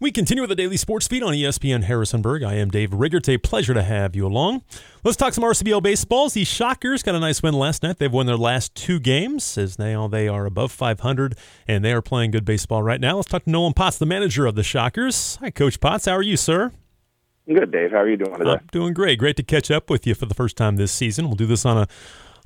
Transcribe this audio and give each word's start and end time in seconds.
We 0.00 0.12
continue 0.12 0.42
with 0.42 0.50
the 0.50 0.54
daily 0.54 0.76
sports 0.76 1.08
feed 1.08 1.24
on 1.24 1.32
ESPN 1.32 1.82
Harrisonburg. 1.82 2.44
I 2.44 2.54
am 2.54 2.70
Dave 2.70 2.94
Riggert. 2.94 3.28
A 3.28 3.36
pleasure 3.36 3.74
to 3.74 3.82
have 3.82 4.14
you 4.14 4.28
along. 4.28 4.62
Let's 5.02 5.16
talk 5.16 5.34
some 5.34 5.42
RCBL 5.42 5.82
baseballs. 5.82 6.34
The 6.34 6.44
Shockers 6.44 7.02
got 7.02 7.16
a 7.16 7.18
nice 7.18 7.42
win 7.42 7.54
last 7.54 7.82
night. 7.82 7.98
They've 7.98 8.12
won 8.12 8.26
their 8.26 8.36
last 8.36 8.76
two 8.76 9.00
games 9.00 9.58
as 9.58 9.76
now 9.76 10.06
they 10.06 10.28
are 10.28 10.46
above 10.46 10.70
500 10.70 11.36
and 11.66 11.84
they 11.84 11.92
are 11.92 12.00
playing 12.00 12.30
good 12.30 12.44
baseball 12.44 12.80
right 12.80 13.00
now. 13.00 13.16
Let's 13.16 13.28
talk 13.28 13.42
to 13.42 13.50
Nolan 13.50 13.72
Potts, 13.72 13.98
the 13.98 14.06
manager 14.06 14.46
of 14.46 14.54
the 14.54 14.62
Shockers. 14.62 15.34
Hi, 15.40 15.50
Coach 15.50 15.80
Potts. 15.80 16.04
How 16.04 16.12
are 16.12 16.22
you, 16.22 16.36
sir? 16.36 16.70
Good, 17.52 17.72
Dave. 17.72 17.90
How 17.90 17.98
are 17.98 18.08
you 18.08 18.16
doing 18.16 18.38
today? 18.38 18.50
I'm 18.50 18.68
doing 18.70 18.94
great. 18.94 19.18
Great 19.18 19.36
to 19.38 19.42
catch 19.42 19.68
up 19.68 19.90
with 19.90 20.06
you 20.06 20.14
for 20.14 20.26
the 20.26 20.34
first 20.34 20.56
time 20.56 20.76
this 20.76 20.92
season. 20.92 21.26
We'll 21.26 21.34
do 21.34 21.46
this 21.46 21.66
on 21.66 21.76
a 21.76 21.88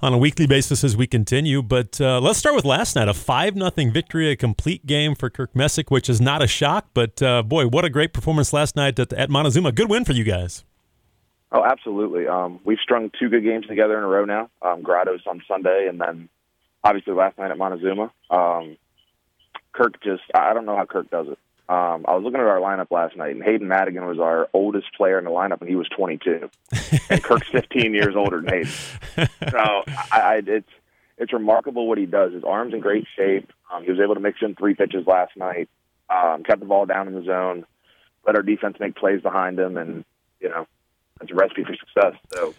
on 0.03 0.13
a 0.13 0.19
weekly 0.19 0.47
basis 0.47 0.83
as 0.83 0.97
we 0.97 1.07
continue. 1.07 1.63
But 1.63 2.01
uh, 2.01 2.21
let's 2.21 2.39
start 2.39 2.57
with 2.57 2.65
last 2.65 2.97
night 2.97 3.09
a 3.09 3.15
5 3.15 3.55
nothing 3.55 3.93
victory, 3.93 4.31
a 4.31 4.37
complete 4.37 4.85
game 4.85 5.15
for 5.15 5.31
Kirk 5.31 5.55
Messick, 5.55 5.91
which 5.91 6.11
is 6.11 6.21
not 6.21 6.43
a 6.43 6.47
shock. 6.47 6.89
But 6.93 7.23
uh, 7.23 7.43
boy, 7.43 7.69
what 7.69 7.85
a 7.85 7.91
great 7.91 8.13
performance 8.13 8.53
last 8.53 8.75
night 8.75 8.99
at, 8.99 9.13
at, 9.13 9.31
Montezuma. 9.31 9.73
Good 9.73 9.89
win 9.89 10.05
for 10.05 10.13
you 10.13 10.25
guys. 10.25 10.65
Oh, 11.53 11.65
absolutely. 11.65 12.27
Um, 12.27 12.61
we've 12.65 12.79
strung 12.83 13.11
two 13.19 13.29
good 13.29 13.45
games 13.45 13.67
together 13.67 13.97
in 13.97 14.05
a 14.05 14.09
row 14.09 14.25
now. 14.25 14.51
Um, 14.63 14.83
Grottoes 14.83 15.21
on 15.27 15.43
Sunday, 15.47 15.87
and 15.89 16.01
then 16.01 16.29
obviously 16.83 17.13
last 17.13 17.39
night 17.39 17.51
at 17.51 17.59
Montezuma. 17.59 18.11
Um, 18.31 18.77
Kirk 19.73 20.03
just, 20.03 20.23
I 20.35 20.53
don't 20.53 20.67
know 20.67 20.77
how 20.77 20.87
Kirk 20.87 21.11
does 21.11 21.29
it. 21.29 21.39
Um, 21.73 22.05
I 22.07 22.15
was 22.15 22.23
looking 22.23 22.39
at 22.39 22.47
our 22.47 22.61
lineup 22.61 22.91
last 22.91 23.17
night, 23.17 23.35
and 23.35 23.43
Hayden 23.43 23.67
Madigan 23.67 24.05
was 24.05 24.19
our 24.19 24.47
oldest 24.53 24.93
player 24.95 25.19
in 25.19 25.25
the 25.25 25.31
lineup, 25.31 25.63
and 25.63 25.71
he 25.71 25.75
was 25.75 25.89
22. 25.97 26.51
and 27.09 27.23
Kirk's 27.25 27.49
15 27.53 27.95
years 27.95 28.15
older 28.15 28.43
than 28.43 28.53
Hayden. 28.53 29.29
So 29.51 29.59
I, 29.59 30.21
I, 30.21 30.43
it's 30.47 30.69
it's 31.17 31.33
remarkable 31.33 31.89
what 31.89 31.97
he 31.97 32.05
does. 32.05 32.35
His 32.35 32.45
arm's 32.45 32.75
in 32.75 32.81
great 32.81 33.07
shape. 33.17 33.51
Um, 33.73 33.85
he 33.85 33.91
was 33.91 34.01
able 34.01 34.15
to 34.15 34.21
mix 34.21 34.41
in 34.43 34.55
three 34.55 34.75
pitches 34.75 35.07
last 35.07 35.35
night. 35.35 35.71
Um, 36.11 36.43
kept 36.45 36.61
the 36.61 36.67
ball 36.67 36.85
down 36.85 37.09
in 37.09 37.15
the 37.15 37.25
zone. 37.25 37.65
Let 38.27 38.37
our 38.37 38.43
defense 38.43 38.77
make 38.79 38.95
plays 38.95 39.23
behind 39.23 39.59
him, 39.59 39.79
and 39.79 40.05
you 40.41 40.51
know, 40.51 40.67
that's 41.21 41.33
a 41.33 41.35
recipe 41.35 41.65
for 41.65 41.75
success. 41.75 42.21
So 42.35 42.55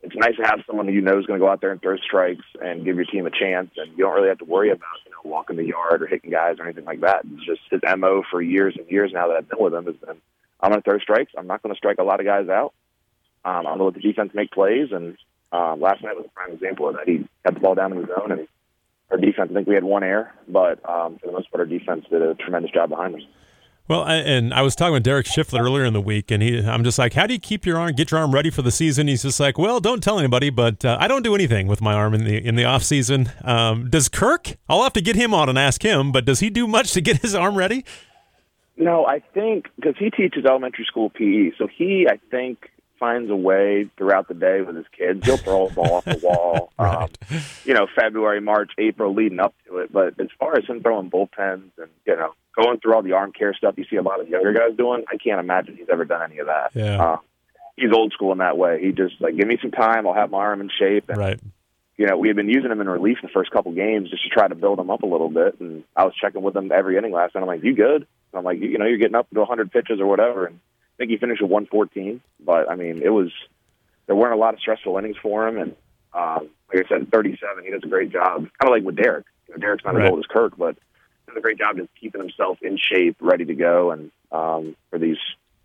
it's 0.00 0.16
nice 0.16 0.36
to 0.36 0.44
have 0.44 0.60
someone 0.66 0.86
who 0.86 0.94
you 0.94 1.02
know 1.02 1.18
is 1.18 1.26
going 1.26 1.38
to 1.38 1.44
go 1.44 1.50
out 1.50 1.60
there 1.60 1.72
and 1.72 1.82
throw 1.82 1.98
strikes 1.98 2.44
and 2.58 2.86
give 2.86 2.96
your 2.96 3.04
team 3.04 3.26
a 3.26 3.30
chance, 3.30 3.72
and 3.76 3.90
you 3.98 4.04
don't 4.04 4.14
really 4.14 4.28
have 4.28 4.38
to 4.38 4.46
worry 4.46 4.70
about 4.70 4.96
walking 5.26 5.56
the 5.56 5.64
yard 5.64 6.02
or 6.02 6.06
hitting 6.06 6.30
guys 6.30 6.56
or 6.58 6.64
anything 6.64 6.84
like 6.84 7.00
that. 7.00 7.24
It's 7.34 7.44
just 7.44 7.60
his 7.70 7.80
mo 7.98 8.22
for 8.30 8.40
years 8.40 8.74
and 8.78 8.88
years 8.90 9.10
now 9.12 9.28
that 9.28 9.36
I've 9.36 9.48
been 9.48 9.62
with 9.62 9.74
him 9.74 9.86
has 9.86 9.96
been 9.96 10.20
I'm 10.60 10.70
going 10.70 10.82
to 10.82 10.90
throw 10.90 10.98
strikes. 10.98 11.32
I'm 11.36 11.46
not 11.46 11.62
going 11.62 11.74
to 11.74 11.78
strike 11.78 11.98
a 11.98 12.02
lot 12.02 12.20
of 12.20 12.26
guys 12.26 12.48
out. 12.48 12.72
Um, 13.44 13.66
I'm 13.66 13.78
going 13.78 13.78
to 13.78 13.84
let 13.84 13.94
the 13.94 14.00
defense 14.00 14.32
make 14.34 14.50
plays, 14.50 14.88
and 14.90 15.16
um, 15.52 15.80
last 15.80 16.02
night 16.02 16.16
was 16.16 16.26
a 16.26 16.30
prime 16.30 16.52
example 16.52 16.88
of 16.88 16.96
that. 16.96 17.06
He 17.06 17.28
had 17.44 17.56
the 17.56 17.60
ball 17.60 17.74
down 17.74 17.92
in 17.92 18.00
the 18.00 18.06
zone, 18.06 18.32
and 18.32 18.48
our 19.10 19.18
defense. 19.18 19.50
I 19.50 19.54
think 19.54 19.68
we 19.68 19.74
had 19.74 19.84
one 19.84 20.02
error, 20.02 20.32
but 20.48 20.80
um, 20.88 21.18
for 21.18 21.26
the 21.26 21.32
most 21.32 21.50
part, 21.50 21.60
our 21.60 21.66
defense 21.66 22.06
did 22.10 22.22
a 22.22 22.34
tremendous 22.34 22.72
job 22.72 22.90
behind 22.90 23.14
us. 23.14 23.22
Well, 23.88 24.02
I, 24.02 24.16
and 24.16 24.52
I 24.52 24.62
was 24.62 24.74
talking 24.74 24.94
with 24.94 25.04
Derek 25.04 25.26
Schiffler 25.26 25.60
earlier 25.60 25.84
in 25.84 25.92
the 25.92 26.00
week, 26.00 26.32
and 26.32 26.42
he, 26.42 26.58
I'm 26.58 26.82
just 26.82 26.98
like, 26.98 27.12
"How 27.14 27.26
do 27.26 27.34
you 27.34 27.38
keep 27.40 27.64
your 27.64 27.78
arm, 27.78 27.92
get 27.94 28.10
your 28.10 28.18
arm 28.18 28.32
ready 28.32 28.50
for 28.50 28.62
the 28.62 28.72
season?" 28.72 29.06
He's 29.06 29.22
just 29.22 29.38
like, 29.38 29.58
"Well, 29.58 29.78
don't 29.78 30.02
tell 30.02 30.18
anybody, 30.18 30.50
but 30.50 30.84
uh, 30.84 30.96
I 30.98 31.06
don't 31.06 31.22
do 31.22 31.36
anything 31.36 31.68
with 31.68 31.80
my 31.80 31.94
arm 31.94 32.12
in 32.12 32.24
the 32.24 32.44
in 32.44 32.56
the 32.56 32.64
off 32.64 32.82
season." 32.82 33.30
Um, 33.44 33.88
does 33.88 34.08
Kirk? 34.08 34.56
I'll 34.68 34.82
have 34.82 34.92
to 34.94 35.00
get 35.00 35.14
him 35.14 35.32
on 35.32 35.48
and 35.48 35.56
ask 35.56 35.84
him, 35.84 36.10
but 36.10 36.24
does 36.24 36.40
he 36.40 36.50
do 36.50 36.66
much 36.66 36.92
to 36.92 37.00
get 37.00 37.18
his 37.18 37.34
arm 37.34 37.54
ready? 37.54 37.84
No, 38.76 39.06
I 39.06 39.20
think 39.20 39.68
because 39.76 39.94
he 39.98 40.10
teaches 40.10 40.44
elementary 40.44 40.84
school 40.84 41.08
PE, 41.10 41.52
so 41.56 41.68
he, 41.68 42.08
I 42.10 42.18
think, 42.30 42.70
finds 42.98 43.30
a 43.30 43.36
way 43.36 43.90
throughout 43.96 44.28
the 44.28 44.34
day 44.34 44.60
with 44.60 44.76
his 44.76 44.86
kids. 44.96 45.24
He'll 45.24 45.36
throw 45.36 45.66
a 45.66 45.70
ball 45.70 45.94
off 45.94 46.04
the 46.04 46.20
wall, 46.22 46.72
right. 46.78 47.02
um, 47.02 47.40
you 47.64 47.74
know, 47.74 47.86
February, 47.94 48.40
March, 48.40 48.72
April, 48.78 49.14
leading 49.14 49.40
up 49.40 49.54
to 49.66 49.78
it. 49.78 49.92
But 49.92 50.20
as 50.20 50.28
far 50.38 50.56
as 50.56 50.64
him 50.64 50.82
throwing 50.82 51.10
bullpens 51.10 51.70
and 51.78 51.90
you 52.06 52.16
know 52.16 52.32
going 52.56 52.80
through 52.80 52.94
all 52.94 53.02
the 53.02 53.12
arm 53.12 53.32
care 53.32 53.54
stuff 53.54 53.74
you 53.76 53.84
see 53.90 53.96
a 53.96 54.02
lot 54.02 54.20
of 54.20 54.28
younger 54.28 54.52
guys 54.52 54.76
doing, 54.76 55.04
I 55.08 55.16
can't 55.16 55.40
imagine 55.40 55.76
he's 55.76 55.88
ever 55.92 56.04
done 56.04 56.22
any 56.22 56.38
of 56.38 56.46
that. 56.46 56.70
Yeah. 56.74 57.02
Uh, 57.02 57.16
he's 57.76 57.92
old 57.92 58.12
school 58.12 58.32
in 58.32 58.38
that 58.38 58.56
way. 58.56 58.80
He 58.82 58.92
just 58.92 59.20
like 59.20 59.36
give 59.36 59.46
me 59.46 59.58
some 59.60 59.70
time, 59.70 60.06
I'll 60.06 60.14
have 60.14 60.30
my 60.30 60.38
arm 60.38 60.60
in 60.60 60.70
shape. 60.78 61.08
And, 61.08 61.18
right. 61.18 61.40
You 61.98 62.06
know, 62.06 62.18
we 62.18 62.28
had 62.28 62.36
been 62.36 62.50
using 62.50 62.70
him 62.70 62.80
in 62.82 62.88
relief 62.88 63.18
the 63.22 63.28
first 63.28 63.50
couple 63.50 63.72
games 63.72 64.10
just 64.10 64.22
to 64.24 64.28
try 64.28 64.46
to 64.46 64.54
build 64.54 64.78
him 64.78 64.90
up 64.90 65.02
a 65.02 65.06
little 65.06 65.30
bit. 65.30 65.58
And 65.60 65.82
I 65.96 66.04
was 66.04 66.12
checking 66.20 66.42
with 66.42 66.54
him 66.54 66.70
every 66.70 66.98
inning 66.98 67.12
last 67.12 67.34
night. 67.34 67.40
I'm 67.40 67.46
like, 67.46 67.64
"You 67.64 67.74
good?" 67.74 68.02
And 68.02 68.38
I'm 68.38 68.44
like, 68.44 68.60
"You 68.60 68.76
know, 68.76 68.84
you're 68.84 68.98
getting 68.98 69.14
up 69.14 69.30
to 69.30 69.40
100 69.40 69.72
pitches 69.72 69.98
or 69.98 70.06
whatever." 70.06 70.44
And 70.44 70.60
I 70.96 71.02
think 71.02 71.10
he 71.10 71.18
finished 71.18 71.42
with 71.42 71.50
114. 71.50 72.20
But 72.40 72.70
I 72.70 72.74
mean, 72.74 73.02
it 73.02 73.10
was 73.10 73.30
there 74.06 74.16
weren't 74.16 74.34
a 74.34 74.38
lot 74.38 74.54
of 74.54 74.60
stressful 74.60 74.96
innings 74.98 75.16
for 75.22 75.46
him. 75.46 75.58
And 75.58 75.76
um, 76.14 76.48
like 76.72 76.86
I 76.86 76.88
said, 76.88 77.10
37, 77.12 77.64
he 77.64 77.70
does 77.70 77.82
a 77.84 77.88
great 77.88 78.10
job. 78.10 78.38
Kind 78.38 78.50
of 78.64 78.70
like 78.70 78.82
with 78.82 78.96
Derek. 78.96 79.26
You 79.48 79.54
know, 79.54 79.60
Derek's 79.60 79.84
not 79.84 79.94
right. 79.94 80.06
as 80.06 80.10
old 80.10 80.18
as 80.20 80.26
Kirk, 80.26 80.56
but 80.56 80.76
does 81.26 81.36
a 81.36 81.40
great 81.40 81.58
job 81.58 81.76
just 81.76 81.90
keeping 82.00 82.20
himself 82.20 82.58
in 82.62 82.78
shape, 82.78 83.16
ready 83.20 83.44
to 83.44 83.54
go, 83.54 83.90
and 83.90 84.10
um, 84.32 84.76
for 84.90 84.98
these, 84.98 85.18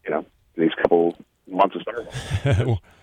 you 0.03 0.11
know, 0.11 0.25
these 0.55 0.73
couple 0.81 1.17
months 1.47 1.75
of 1.75 1.83
summer. 1.83 2.77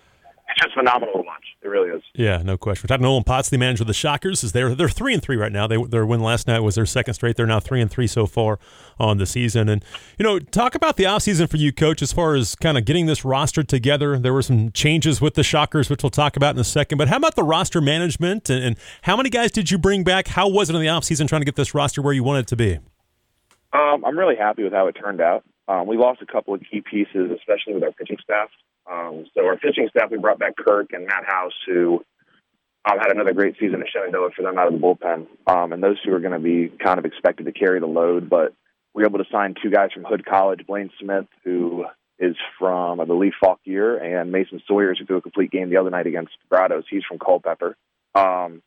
just 0.61 0.73
phenomenal 0.73 1.13
to 1.15 1.21
watch. 1.21 1.45
It 1.61 1.67
really 1.67 1.89
is. 1.89 2.03
Yeah, 2.13 2.41
no 2.43 2.57
question. 2.57 2.85
We're 2.85 2.95
talking 2.95 3.03
Nolan 3.03 3.23
Potts, 3.23 3.49
the 3.49 3.57
manager 3.57 3.83
of 3.83 3.87
the 3.87 3.93
Shockers, 3.93 4.43
is 4.43 4.51
there. 4.51 4.73
They're 4.75 4.89
three 4.89 5.13
and 5.13 5.21
three 5.21 5.35
right 5.35 5.51
now. 5.51 5.67
They, 5.67 5.81
their 5.83 6.05
win 6.05 6.21
last 6.21 6.47
night 6.47 6.59
was 6.59 6.75
their 6.75 6.85
second 6.85 7.13
straight. 7.13 7.35
They're 7.35 7.45
now 7.45 7.59
three 7.59 7.81
and 7.81 7.89
three 7.89 8.07
so 8.07 8.25
far 8.25 8.59
on 8.99 9.17
the 9.17 9.25
season. 9.25 9.69
And 9.69 9.83
you 10.17 10.23
know, 10.23 10.39
talk 10.39 10.75
about 10.75 10.97
the 10.97 11.03
offseason 11.03 11.49
for 11.49 11.57
you, 11.57 11.71
coach, 11.71 12.01
as 12.01 12.13
far 12.13 12.35
as 12.35 12.55
kind 12.55 12.77
of 12.77 12.85
getting 12.85 13.05
this 13.05 13.25
roster 13.25 13.63
together. 13.63 14.17
There 14.17 14.33
were 14.33 14.41
some 14.41 14.71
changes 14.71 15.21
with 15.21 15.33
the 15.35 15.43
Shockers, 15.43 15.89
which 15.89 16.03
we'll 16.03 16.09
talk 16.09 16.35
about 16.35 16.55
in 16.55 16.61
a 16.61 16.65
second. 16.65 16.97
But 16.97 17.07
how 17.07 17.17
about 17.17 17.35
the 17.35 17.43
roster 17.43 17.81
management 17.81 18.49
and, 18.49 18.63
and 18.63 18.77
how 19.03 19.17
many 19.17 19.29
guys 19.29 19.51
did 19.51 19.71
you 19.71 19.77
bring 19.77 20.03
back? 20.03 20.27
How 20.27 20.47
was 20.47 20.69
it 20.69 20.75
in 20.75 20.81
the 20.81 20.87
offseason 20.87 21.27
trying 21.27 21.41
to 21.41 21.45
get 21.45 21.55
this 21.55 21.73
roster 21.73 22.01
where 22.01 22.13
you 22.13 22.23
want 22.23 22.39
it 22.39 22.47
to 22.47 22.55
be? 22.55 22.79
Um, 23.71 24.03
I'm 24.03 24.17
really 24.17 24.35
happy 24.35 24.63
with 24.63 24.73
how 24.73 24.87
it 24.87 24.93
turned 24.93 25.21
out. 25.21 25.43
Um, 25.67 25.85
we 25.85 25.97
lost 25.97 26.21
a 26.23 26.25
couple 26.25 26.55
of 26.55 26.61
key 26.61 26.81
pieces, 26.81 27.29
especially 27.31 27.75
with 27.75 27.83
our 27.83 27.91
pitching 27.91 28.17
staff. 28.23 28.49
Um, 28.91 29.25
so 29.33 29.45
our 29.45 29.57
pitching 29.57 29.87
staff, 29.89 30.09
we 30.11 30.17
brought 30.17 30.39
back 30.39 30.55
Kirk 30.55 30.93
and 30.93 31.05
Matt 31.05 31.25
House, 31.25 31.53
who 31.67 32.03
um, 32.89 32.97
had 32.97 33.11
another 33.11 33.33
great 33.33 33.55
season 33.59 33.81
at 33.81 33.89
Shenandoah 33.89 34.31
for 34.35 34.41
them 34.41 34.57
out 34.57 34.67
of 34.67 34.73
the 34.73 34.79
bullpen. 34.79 35.27
Um, 35.47 35.73
and 35.73 35.83
those 35.83 36.01
two 36.03 36.13
are 36.13 36.19
going 36.19 36.33
to 36.33 36.39
be 36.39 36.75
kind 36.83 36.97
of 36.97 37.05
expected 37.05 37.45
to 37.45 37.51
carry 37.51 37.79
the 37.79 37.85
load. 37.87 38.29
But 38.29 38.53
we 38.93 39.03
were 39.03 39.09
able 39.09 39.19
to 39.19 39.29
sign 39.31 39.55
two 39.61 39.69
guys 39.69 39.91
from 39.93 40.05
Hood 40.05 40.25
College, 40.25 40.65
Blaine 40.65 40.89
Smith, 40.99 41.27
who 41.43 41.85
is 42.17 42.35
from, 42.57 42.99
I 42.99 43.05
believe, 43.05 43.33
Fauquier, 43.39 43.97
and 43.97 44.31
Mason 44.31 44.61
Sawyers, 44.67 44.99
who 44.99 45.05
threw 45.05 45.17
a 45.17 45.21
complete 45.21 45.51
game 45.51 45.69
the 45.69 45.77
other 45.77 45.89
night 45.89 46.07
against 46.07 46.33
Grottoes. 46.49 46.83
He's 46.89 47.03
from 47.07 47.19
Culpeper. 47.19 47.77
Um, 48.15 48.61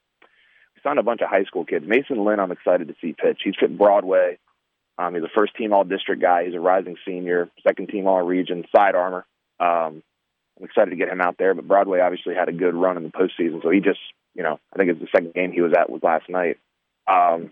we 0.75 0.81
signed 0.83 0.99
a 0.99 1.03
bunch 1.03 1.21
of 1.21 1.29
high 1.29 1.45
school 1.45 1.65
kids. 1.65 1.85
Mason 1.87 2.25
Lynn, 2.25 2.41
I'm 2.41 2.53
excited 2.53 2.89
to 2.89 2.95
see 3.01 3.13
pitch. 3.13 3.41
He's 3.45 3.55
fit 3.59 3.77
Broadway. 3.77 4.39
Um, 4.99 5.15
he's 5.15 5.25
a 5.25 5.29
first 5.35 5.55
team 5.57 5.73
all 5.73 5.85
district 5.85 6.23
guy. 6.23 6.45
He's 6.45 6.55
a 6.55 6.61
rising 6.61 6.97
senior, 7.07 7.51
second 7.67 7.89
team 7.89 8.07
all 8.07 8.23
region, 8.23 8.65
side 8.75 8.95
armor. 8.95 9.27
Um, 9.59 10.03
I'm 10.63 10.69
excited 10.69 10.91
to 10.91 10.97
get 10.97 11.09
him 11.09 11.21
out 11.21 11.39
there. 11.39 11.55
But 11.55 11.67
Broadway 11.67 11.99
obviously 11.99 12.37
had 12.37 12.49
a 12.49 12.53
good 12.53 12.75
run 12.75 12.97
in 12.97 13.03
the 13.03 13.11
postseason, 13.11 13.63
so 13.63 13.71
he 13.71 13.81
just, 13.81 13.99
you 14.35 14.45
know, 14.45 14.61
I 14.73 14.79
think 14.79 14.91
it's 14.91 15.01
the 15.01 15.09
second 15.13 15.35
game 15.35 15.51
he 15.51 15.61
was 15.61 15.73
at 15.77 15.91
was 15.91 16.03
last 16.05 16.29
night. 16.29 16.59
Um, 17.09 17.51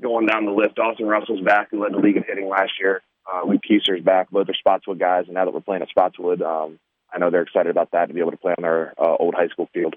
going 0.00 0.26
down 0.26 0.44
the 0.44 0.52
list, 0.52 0.78
Austin 0.78 1.06
Russell's 1.06 1.40
back, 1.40 1.70
who 1.70 1.82
led 1.82 1.92
the 1.92 1.98
league 1.98 2.16
in 2.16 2.22
hitting 2.22 2.48
last 2.48 2.72
year. 2.78 3.02
Uh, 3.26 3.44
Luke 3.44 3.62
Keiser's 3.68 4.04
back. 4.04 4.30
Both 4.30 4.48
are 4.48 4.54
Spotswood 4.54 5.00
guys, 5.00 5.24
and 5.26 5.34
now 5.34 5.46
that 5.46 5.52
we're 5.52 5.60
playing 5.60 5.82
at 5.82 5.88
Spotswood, 5.88 6.42
um, 6.42 6.78
I 7.12 7.18
know 7.18 7.30
they're 7.30 7.42
excited 7.42 7.70
about 7.70 7.90
that 7.90 8.06
to 8.06 8.14
be 8.14 8.20
able 8.20 8.30
to 8.30 8.36
play 8.36 8.54
on 8.56 8.62
their 8.62 8.94
uh, 8.96 9.16
old 9.18 9.34
high 9.34 9.48
school 9.48 9.68
field. 9.74 9.96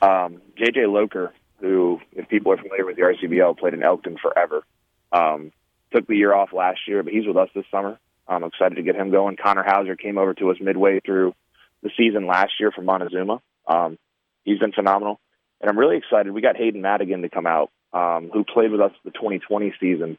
Um, 0.00 0.40
JJ 0.56 0.92
Loker, 0.92 1.32
who, 1.60 2.00
if 2.12 2.28
people 2.28 2.52
are 2.52 2.58
familiar 2.58 2.86
with 2.86 2.94
the 2.94 3.02
RCBL, 3.02 3.58
played 3.58 3.74
in 3.74 3.82
Elkton 3.82 4.18
forever. 4.22 4.62
Um, 5.10 5.50
took 5.92 6.06
the 6.06 6.16
year 6.16 6.32
off 6.32 6.52
last 6.52 6.80
year, 6.86 7.02
but 7.02 7.12
he's 7.12 7.26
with 7.26 7.36
us 7.36 7.48
this 7.54 7.64
summer. 7.72 7.98
I'm 8.28 8.44
excited 8.44 8.76
to 8.76 8.82
get 8.82 8.96
him 8.96 9.10
going. 9.10 9.36
Connor 9.36 9.64
Hauser 9.64 9.96
came 9.96 10.18
over 10.18 10.34
to 10.34 10.50
us 10.50 10.56
midway 10.60 11.00
through 11.00 11.34
the 11.82 11.90
season 11.96 12.26
last 12.26 12.52
year 12.58 12.72
from 12.72 12.84
Montezuma. 12.84 13.40
Um, 13.66 13.98
he's 14.44 14.58
been 14.58 14.72
phenomenal. 14.72 15.20
And 15.60 15.70
I'm 15.70 15.78
really 15.78 15.96
excited. 15.96 16.32
We 16.32 16.42
got 16.42 16.56
Hayden 16.56 16.82
Madigan 16.82 17.22
to 17.22 17.30
come 17.30 17.46
out, 17.46 17.70
um, 17.92 18.30
who 18.32 18.44
played 18.44 18.70
with 18.70 18.80
us 18.80 18.92
the 19.04 19.10
2020 19.10 19.74
season. 19.80 20.18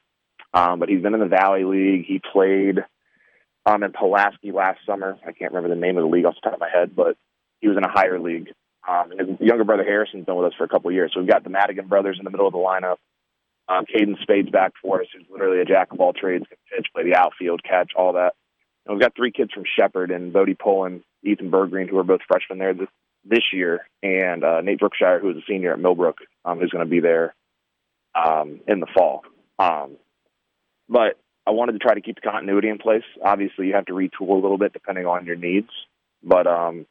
Um, 0.53 0.79
but 0.79 0.89
he's 0.89 1.01
been 1.01 1.13
in 1.13 1.19
the 1.19 1.27
Valley 1.27 1.63
League. 1.63 2.05
He 2.07 2.19
played 2.19 2.79
um, 3.65 3.83
in 3.83 3.91
Pulaski 3.91 4.51
last 4.51 4.79
summer. 4.85 5.17
I 5.27 5.33
can't 5.33 5.51
remember 5.51 5.73
the 5.73 5.79
name 5.79 5.97
of 5.97 6.03
the 6.03 6.09
league 6.09 6.25
off 6.25 6.35
the 6.35 6.41
top 6.41 6.53
of 6.53 6.59
my 6.59 6.69
head, 6.69 6.95
but 6.95 7.17
he 7.59 7.67
was 7.67 7.77
in 7.77 7.83
a 7.83 7.91
higher 7.91 8.19
league. 8.19 8.49
Um, 8.87 9.11
and 9.11 9.19
his 9.19 9.39
younger 9.41 9.65
brother 9.65 9.83
Harrison's 9.83 10.25
been 10.25 10.35
with 10.35 10.47
us 10.47 10.57
for 10.57 10.63
a 10.63 10.69
couple 10.69 10.89
of 10.89 10.95
years. 10.95 11.11
So 11.13 11.19
we've 11.19 11.29
got 11.29 11.43
the 11.43 11.49
Madigan 11.49 11.87
brothers 11.87 12.17
in 12.17 12.23
the 12.23 12.31
middle 12.31 12.47
of 12.47 12.53
the 12.53 12.59
lineup. 12.59 12.97
Um, 13.69 13.85
Caden 13.85 14.21
Spade's 14.21 14.49
back 14.49 14.73
for 14.81 15.01
us, 15.01 15.07
who's 15.13 15.25
literally 15.29 15.59
a 15.59 15.65
jack 15.65 15.91
of 15.91 15.99
all 15.99 16.13
trades, 16.13 16.45
can 16.47 16.57
pitch, 16.73 16.87
play 16.93 17.03
the 17.03 17.15
outfield, 17.15 17.61
catch, 17.63 17.91
all 17.97 18.13
that. 18.13 18.33
And 18.85 18.95
we've 18.95 19.01
got 19.01 19.15
three 19.15 19.31
kids 19.31 19.51
from 19.53 19.65
Shepherd 19.77 20.09
and 20.09 20.31
Bodie 20.31 20.55
Pullen, 20.55 21.03
Ethan 21.23 21.51
Bergreen, 21.51 21.89
who 21.89 21.97
are 21.97 22.05
both 22.05 22.21
freshmen 22.27 22.59
there 22.59 22.73
this, 22.73 22.87
this 23.25 23.43
year, 23.51 23.85
and 24.01 24.43
uh, 24.43 24.61
Nate 24.61 24.79
Brookshire, 24.79 25.19
who 25.19 25.31
is 25.31 25.37
a 25.37 25.41
senior 25.49 25.73
at 25.73 25.79
Millbrook, 25.79 26.19
um, 26.45 26.59
who's 26.59 26.69
going 26.69 26.85
to 26.85 26.89
be 26.89 27.01
there 27.01 27.35
um, 28.15 28.61
in 28.67 28.79
the 28.79 28.87
fall. 28.95 29.23
Um, 29.59 29.97
but 30.87 31.19
I 31.45 31.51
wanted 31.51 31.73
to 31.73 31.79
try 31.79 31.93
to 31.93 32.01
keep 32.01 32.15
the 32.15 32.21
continuity 32.21 32.69
in 32.69 32.77
place. 32.77 33.03
Obviously, 33.21 33.67
you 33.67 33.73
have 33.73 33.87
to 33.87 33.93
retool 33.93 34.29
a 34.29 34.33
little 34.33 34.57
bit 34.57 34.71
depending 34.71 35.05
on 35.05 35.25
your 35.25 35.35
needs, 35.35 35.69
but 36.23 36.47
um, 36.47 36.85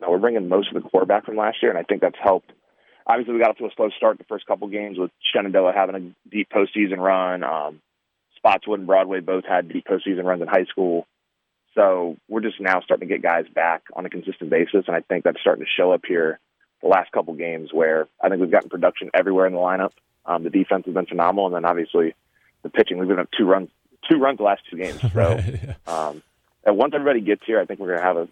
no, 0.00 0.10
we're 0.10 0.18
bringing 0.18 0.48
most 0.48 0.68
of 0.74 0.82
the 0.82 0.88
core 0.88 1.04
back 1.04 1.26
from 1.26 1.36
last 1.36 1.58
year, 1.60 1.70
and 1.70 1.78
I 1.78 1.82
think 1.82 2.00
that's 2.00 2.16
helped– 2.22 2.50
obviously 3.06 3.34
we 3.34 3.40
got 3.40 3.50
off 3.50 3.58
to 3.58 3.66
a 3.66 3.70
slow 3.76 3.90
start 3.96 4.18
the 4.18 4.24
first 4.24 4.46
couple 4.46 4.68
games 4.68 4.98
with 4.98 5.10
Shenandoah 5.32 5.72
having 5.74 5.94
a 5.94 6.30
deep 6.30 6.48
postseason 6.50 6.98
run. 6.98 7.42
Um, 7.42 7.80
Spotswood 8.36 8.80
and 8.80 8.86
Broadway 8.86 9.20
both 9.20 9.44
had 9.44 9.68
deep 9.68 9.86
postseason 9.86 10.24
runs 10.24 10.42
in 10.42 10.48
high 10.48 10.64
school. 10.64 11.06
So 11.74 12.16
we're 12.28 12.40
just 12.40 12.60
now 12.60 12.80
starting 12.82 13.08
to 13.08 13.14
get 13.14 13.22
guys 13.22 13.46
back 13.52 13.82
on 13.94 14.06
a 14.06 14.10
consistent 14.10 14.50
basis, 14.50 14.84
and 14.86 14.94
I 14.94 15.00
think 15.00 15.24
that's 15.24 15.40
starting 15.40 15.64
to 15.64 15.70
show 15.76 15.92
up 15.92 16.02
here 16.06 16.38
the 16.82 16.88
last 16.88 17.10
couple 17.10 17.34
games 17.34 17.70
where 17.72 18.06
I 18.22 18.28
think 18.28 18.40
we've 18.40 18.50
gotten 18.50 18.70
production 18.70 19.10
everywhere 19.12 19.46
in 19.46 19.54
the 19.54 19.58
lineup. 19.58 19.90
Um, 20.26 20.44
the 20.44 20.50
defense 20.50 20.84
has 20.86 20.94
been 20.94 21.06
phenomenal, 21.06 21.46
and 21.46 21.54
then 21.54 21.64
obviously 21.64 22.14
the 22.62 22.70
pitching. 22.70 22.98
We've 22.98 23.08
been 23.08 23.18
up 23.18 23.28
two 23.36 23.46
runs, 23.46 23.70
two 24.08 24.18
runs 24.18 24.38
the 24.38 24.44
last 24.44 24.62
two 24.70 24.76
games. 24.76 25.00
So, 25.12 25.18
right, 25.18 25.60
yeah. 25.62 25.74
um, 25.86 26.22
and 26.64 26.76
once 26.76 26.92
everybody 26.94 27.20
gets 27.20 27.42
here, 27.44 27.60
I 27.60 27.64
think 27.64 27.80
we're 27.80 27.88
going 27.88 27.98
to 27.98 28.04
have 28.04 28.16
a 28.16 28.28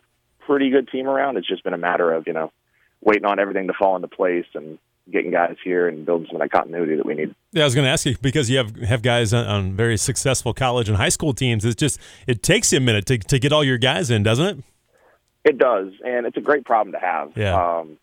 pretty 0.47 0.71
good 0.71 0.89
team 0.89 1.09
around. 1.09 1.37
It's 1.37 1.49
just 1.49 1.65
been 1.65 1.75
a 1.75 1.79
matter 1.79 2.13
of 2.13 2.27
you 2.27 2.33
know 2.33 2.53
waiting 3.02 3.25
on 3.25 3.38
everything 3.38 3.66
to 3.66 3.72
fall 3.72 3.96
into 3.96 4.08
place 4.08 4.46
and 4.54 4.78
getting 5.10 5.31
guys 5.31 5.56
here 5.64 5.88
and 5.88 6.06
building 6.06 6.26
some 6.28 6.40
of 6.40 6.43
that 6.43 6.56
continuity 6.56 6.96
that 6.96 7.04
we 7.04 7.14
need. 7.14 7.34
Yeah, 7.52 7.62
I 7.62 7.64
was 7.66 7.75
going 7.75 7.84
to 7.84 7.90
ask 7.90 8.06
you 8.06 8.16
because 8.22 8.49
you 8.49 8.58
have 8.58 8.75
have 8.76 9.02
guys 9.02 9.32
on, 9.32 9.46
on, 9.46 9.72
very 9.75 9.96
successful 9.96 10.54
college 10.54 10.88
and 10.88 10.96
high 10.96 11.08
school 11.08 11.34
teams. 11.34 11.64
It's 11.64 11.75
just 11.75 11.99
it 12.26 12.43
takes 12.43 12.72
you 12.72 12.78
a 12.78 12.81
minute 12.81 13.06
to 13.06 13.19
to 13.19 13.38
get 13.38 13.52
all 13.52 13.64
your 13.64 13.78
guys 13.78 14.10
in, 14.10 14.22
doesn't 14.22 14.46
it? 14.46 14.64
It 15.44 15.58
does, 15.58 15.93
and 16.04 16.25
it's 16.26 16.37
a 16.37 16.40
great 16.40 16.64
problem 16.64 16.93
to 16.93 17.00
have. 17.00 17.32
Yeah. 17.37 17.78
Um, 17.78 17.99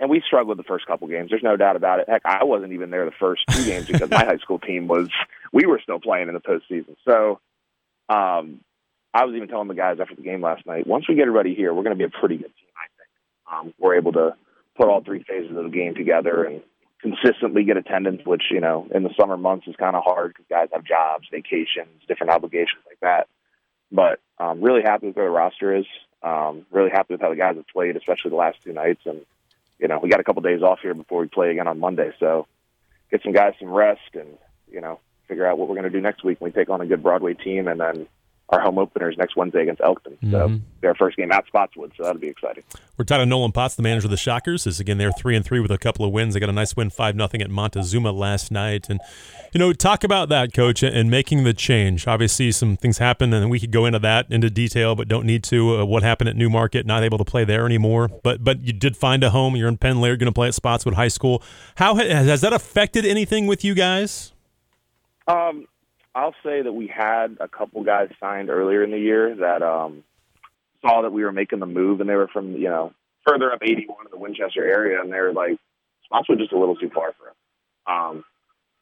and 0.00 0.10
we 0.10 0.22
struggled 0.26 0.58
the 0.58 0.64
first 0.64 0.86
couple 0.86 1.08
games. 1.08 1.30
There's 1.30 1.42
no 1.42 1.56
doubt 1.56 1.76
about 1.76 2.00
it. 2.00 2.08
Heck, 2.08 2.22
I 2.24 2.44
wasn't 2.44 2.72
even 2.72 2.90
there 2.90 3.04
the 3.06 3.12
first 3.18 3.42
two 3.48 3.64
games 3.64 3.86
because 3.86 4.10
my 4.10 4.24
high 4.24 4.38
school 4.38 4.58
team 4.58 4.86
was. 4.86 5.08
We 5.52 5.66
were 5.66 5.80
still 5.80 6.00
playing 6.00 6.26
in 6.26 6.34
the 6.34 6.40
postseason. 6.40 6.96
So, 7.04 7.38
um, 8.08 8.60
I 9.14 9.24
was 9.24 9.36
even 9.36 9.48
telling 9.48 9.68
the 9.68 9.74
guys 9.74 9.98
after 10.00 10.16
the 10.16 10.22
game 10.22 10.42
last 10.42 10.66
night. 10.66 10.84
Once 10.84 11.08
we 11.08 11.14
get 11.14 11.22
everybody 11.22 11.54
here, 11.54 11.72
we're 11.72 11.84
going 11.84 11.96
to 11.96 11.98
be 11.98 12.04
a 12.04 12.20
pretty 12.20 12.38
good 12.38 12.50
team. 12.56 12.63
Um, 13.64 13.74
we're 13.78 13.96
able 13.96 14.12
to 14.12 14.34
put 14.76 14.88
all 14.88 15.02
three 15.02 15.22
phases 15.22 15.56
of 15.56 15.64
the 15.64 15.70
game 15.70 15.94
together 15.94 16.44
and 16.44 16.62
consistently 17.00 17.64
get 17.64 17.76
attendance, 17.76 18.22
which, 18.24 18.44
you 18.50 18.60
know, 18.60 18.88
in 18.94 19.02
the 19.02 19.10
summer 19.18 19.36
months 19.36 19.66
is 19.68 19.76
kind 19.76 19.94
of 19.94 20.02
hard 20.04 20.32
because 20.32 20.46
guys 20.48 20.68
have 20.72 20.84
jobs, 20.84 21.28
vacations, 21.30 22.02
different 22.08 22.32
obligations 22.32 22.82
like 22.86 22.98
that. 23.00 23.28
But 23.92 24.20
um, 24.38 24.62
really 24.62 24.82
happy 24.82 25.08
with 25.08 25.16
where 25.16 25.26
the 25.26 25.30
roster 25.30 25.76
is. 25.76 25.86
Um, 26.22 26.64
really 26.70 26.90
happy 26.90 27.14
with 27.14 27.20
how 27.20 27.28
the 27.30 27.36
guys 27.36 27.56
have 27.56 27.68
played, 27.68 27.96
especially 27.96 28.30
the 28.30 28.36
last 28.36 28.58
two 28.62 28.72
nights. 28.72 29.02
And, 29.04 29.20
you 29.78 29.88
know, 29.88 30.00
we 30.02 30.08
got 30.08 30.20
a 30.20 30.24
couple 30.24 30.42
days 30.42 30.62
off 30.62 30.80
here 30.80 30.94
before 30.94 31.20
we 31.20 31.28
play 31.28 31.50
again 31.50 31.68
on 31.68 31.78
Monday. 31.78 32.12
So 32.18 32.46
get 33.10 33.22
some 33.22 33.32
guys 33.32 33.52
some 33.60 33.68
rest 33.68 34.14
and, 34.14 34.38
you 34.70 34.80
know, 34.80 34.98
figure 35.28 35.46
out 35.46 35.58
what 35.58 35.68
we're 35.68 35.76
going 35.76 35.84
to 35.84 35.90
do 35.90 36.00
next 36.00 36.24
week 36.24 36.40
when 36.40 36.50
we 36.50 36.54
take 36.54 36.70
on 36.70 36.80
a 36.80 36.86
good 36.86 37.02
Broadway 37.02 37.34
team 37.34 37.68
and 37.68 37.78
then 37.80 38.06
our 38.50 38.60
home 38.60 38.78
openers 38.78 39.16
next 39.16 39.36
Wednesday 39.36 39.62
against 39.62 39.80
Elkton. 39.80 40.18
So 40.30 40.48
mm-hmm. 40.48 40.56
their 40.82 40.94
first 40.94 41.16
game 41.16 41.32
at 41.32 41.46
Spotswood, 41.46 41.92
so 41.96 42.02
that'll 42.02 42.20
be 42.20 42.28
exciting. 42.28 42.62
We're 42.98 43.04
talking 43.04 43.22
to 43.22 43.26
Nolan 43.26 43.52
Potts, 43.52 43.74
the 43.74 43.82
manager 43.82 44.06
of 44.06 44.10
the 44.10 44.18
Shockers. 44.18 44.66
Is 44.66 44.78
again 44.80 44.98
they're 44.98 45.12
three 45.12 45.34
and 45.34 45.44
three 45.44 45.60
with 45.60 45.70
a 45.70 45.78
couple 45.78 46.04
of 46.04 46.12
wins. 46.12 46.34
They 46.34 46.40
got 46.40 46.50
a 46.50 46.52
nice 46.52 46.76
win 46.76 46.90
five 46.90 47.16
nothing 47.16 47.40
at 47.40 47.50
Montezuma 47.50 48.12
last 48.12 48.50
night, 48.50 48.90
and 48.90 49.00
you 49.52 49.58
know 49.58 49.72
talk 49.72 50.04
about 50.04 50.28
that, 50.28 50.52
coach, 50.52 50.82
and 50.82 51.10
making 51.10 51.44
the 51.44 51.54
change. 51.54 52.06
Obviously, 52.06 52.52
some 52.52 52.76
things 52.76 52.98
happened, 52.98 53.32
and 53.32 53.50
we 53.50 53.58
could 53.58 53.72
go 53.72 53.86
into 53.86 53.98
that 54.00 54.26
into 54.30 54.50
detail, 54.50 54.94
but 54.94 55.08
don't 55.08 55.24
need 55.24 55.42
to. 55.44 55.78
Uh, 55.78 55.84
what 55.86 56.02
happened 56.02 56.28
at 56.28 56.36
Newmarket? 56.36 56.84
Not 56.84 57.02
able 57.02 57.18
to 57.18 57.24
play 57.24 57.44
there 57.44 57.64
anymore, 57.64 58.08
but 58.22 58.44
but 58.44 58.60
you 58.60 58.74
did 58.74 58.96
find 58.96 59.24
a 59.24 59.30
home. 59.30 59.56
You're 59.56 59.68
in 59.68 59.78
Penn 59.78 60.00
Laird, 60.00 60.20
going 60.20 60.26
to 60.26 60.32
play 60.32 60.48
at 60.48 60.54
Spotswood 60.54 60.94
High 60.94 61.08
School. 61.08 61.42
How 61.76 61.94
has 61.94 62.42
that 62.42 62.52
affected 62.52 63.06
anything 63.06 63.46
with 63.46 63.64
you 63.64 63.74
guys? 63.74 64.32
Um, 65.26 65.66
I'll 66.14 66.34
say 66.44 66.62
that 66.62 66.72
we 66.72 66.86
had 66.86 67.38
a 67.40 67.48
couple 67.48 67.82
guys 67.82 68.08
signed 68.20 68.50
earlier 68.50 68.84
in 68.84 68.90
the 68.90 68.98
year 68.98 69.34
that 69.36 69.62
um, 69.62 70.04
saw 70.80 71.02
that 71.02 71.12
we 71.12 71.24
were 71.24 71.32
making 71.32 71.58
the 71.58 71.66
move, 71.66 72.00
and 72.00 72.08
they 72.08 72.14
were 72.14 72.28
from 72.28 72.52
you 72.52 72.68
know 72.68 72.92
further 73.26 73.52
up 73.52 73.60
81 73.62 74.06
in 74.06 74.10
the 74.10 74.18
Winchester 74.18 74.64
area, 74.64 75.00
and 75.00 75.12
they 75.12 75.18
were 75.18 75.32
like, 75.32 75.58
Spotswood 76.04 76.38
just 76.38 76.52
a 76.52 76.58
little 76.58 76.76
too 76.76 76.90
far 76.94 77.12
for 77.18 77.30
us. 77.30 77.36
Um, 77.86 78.24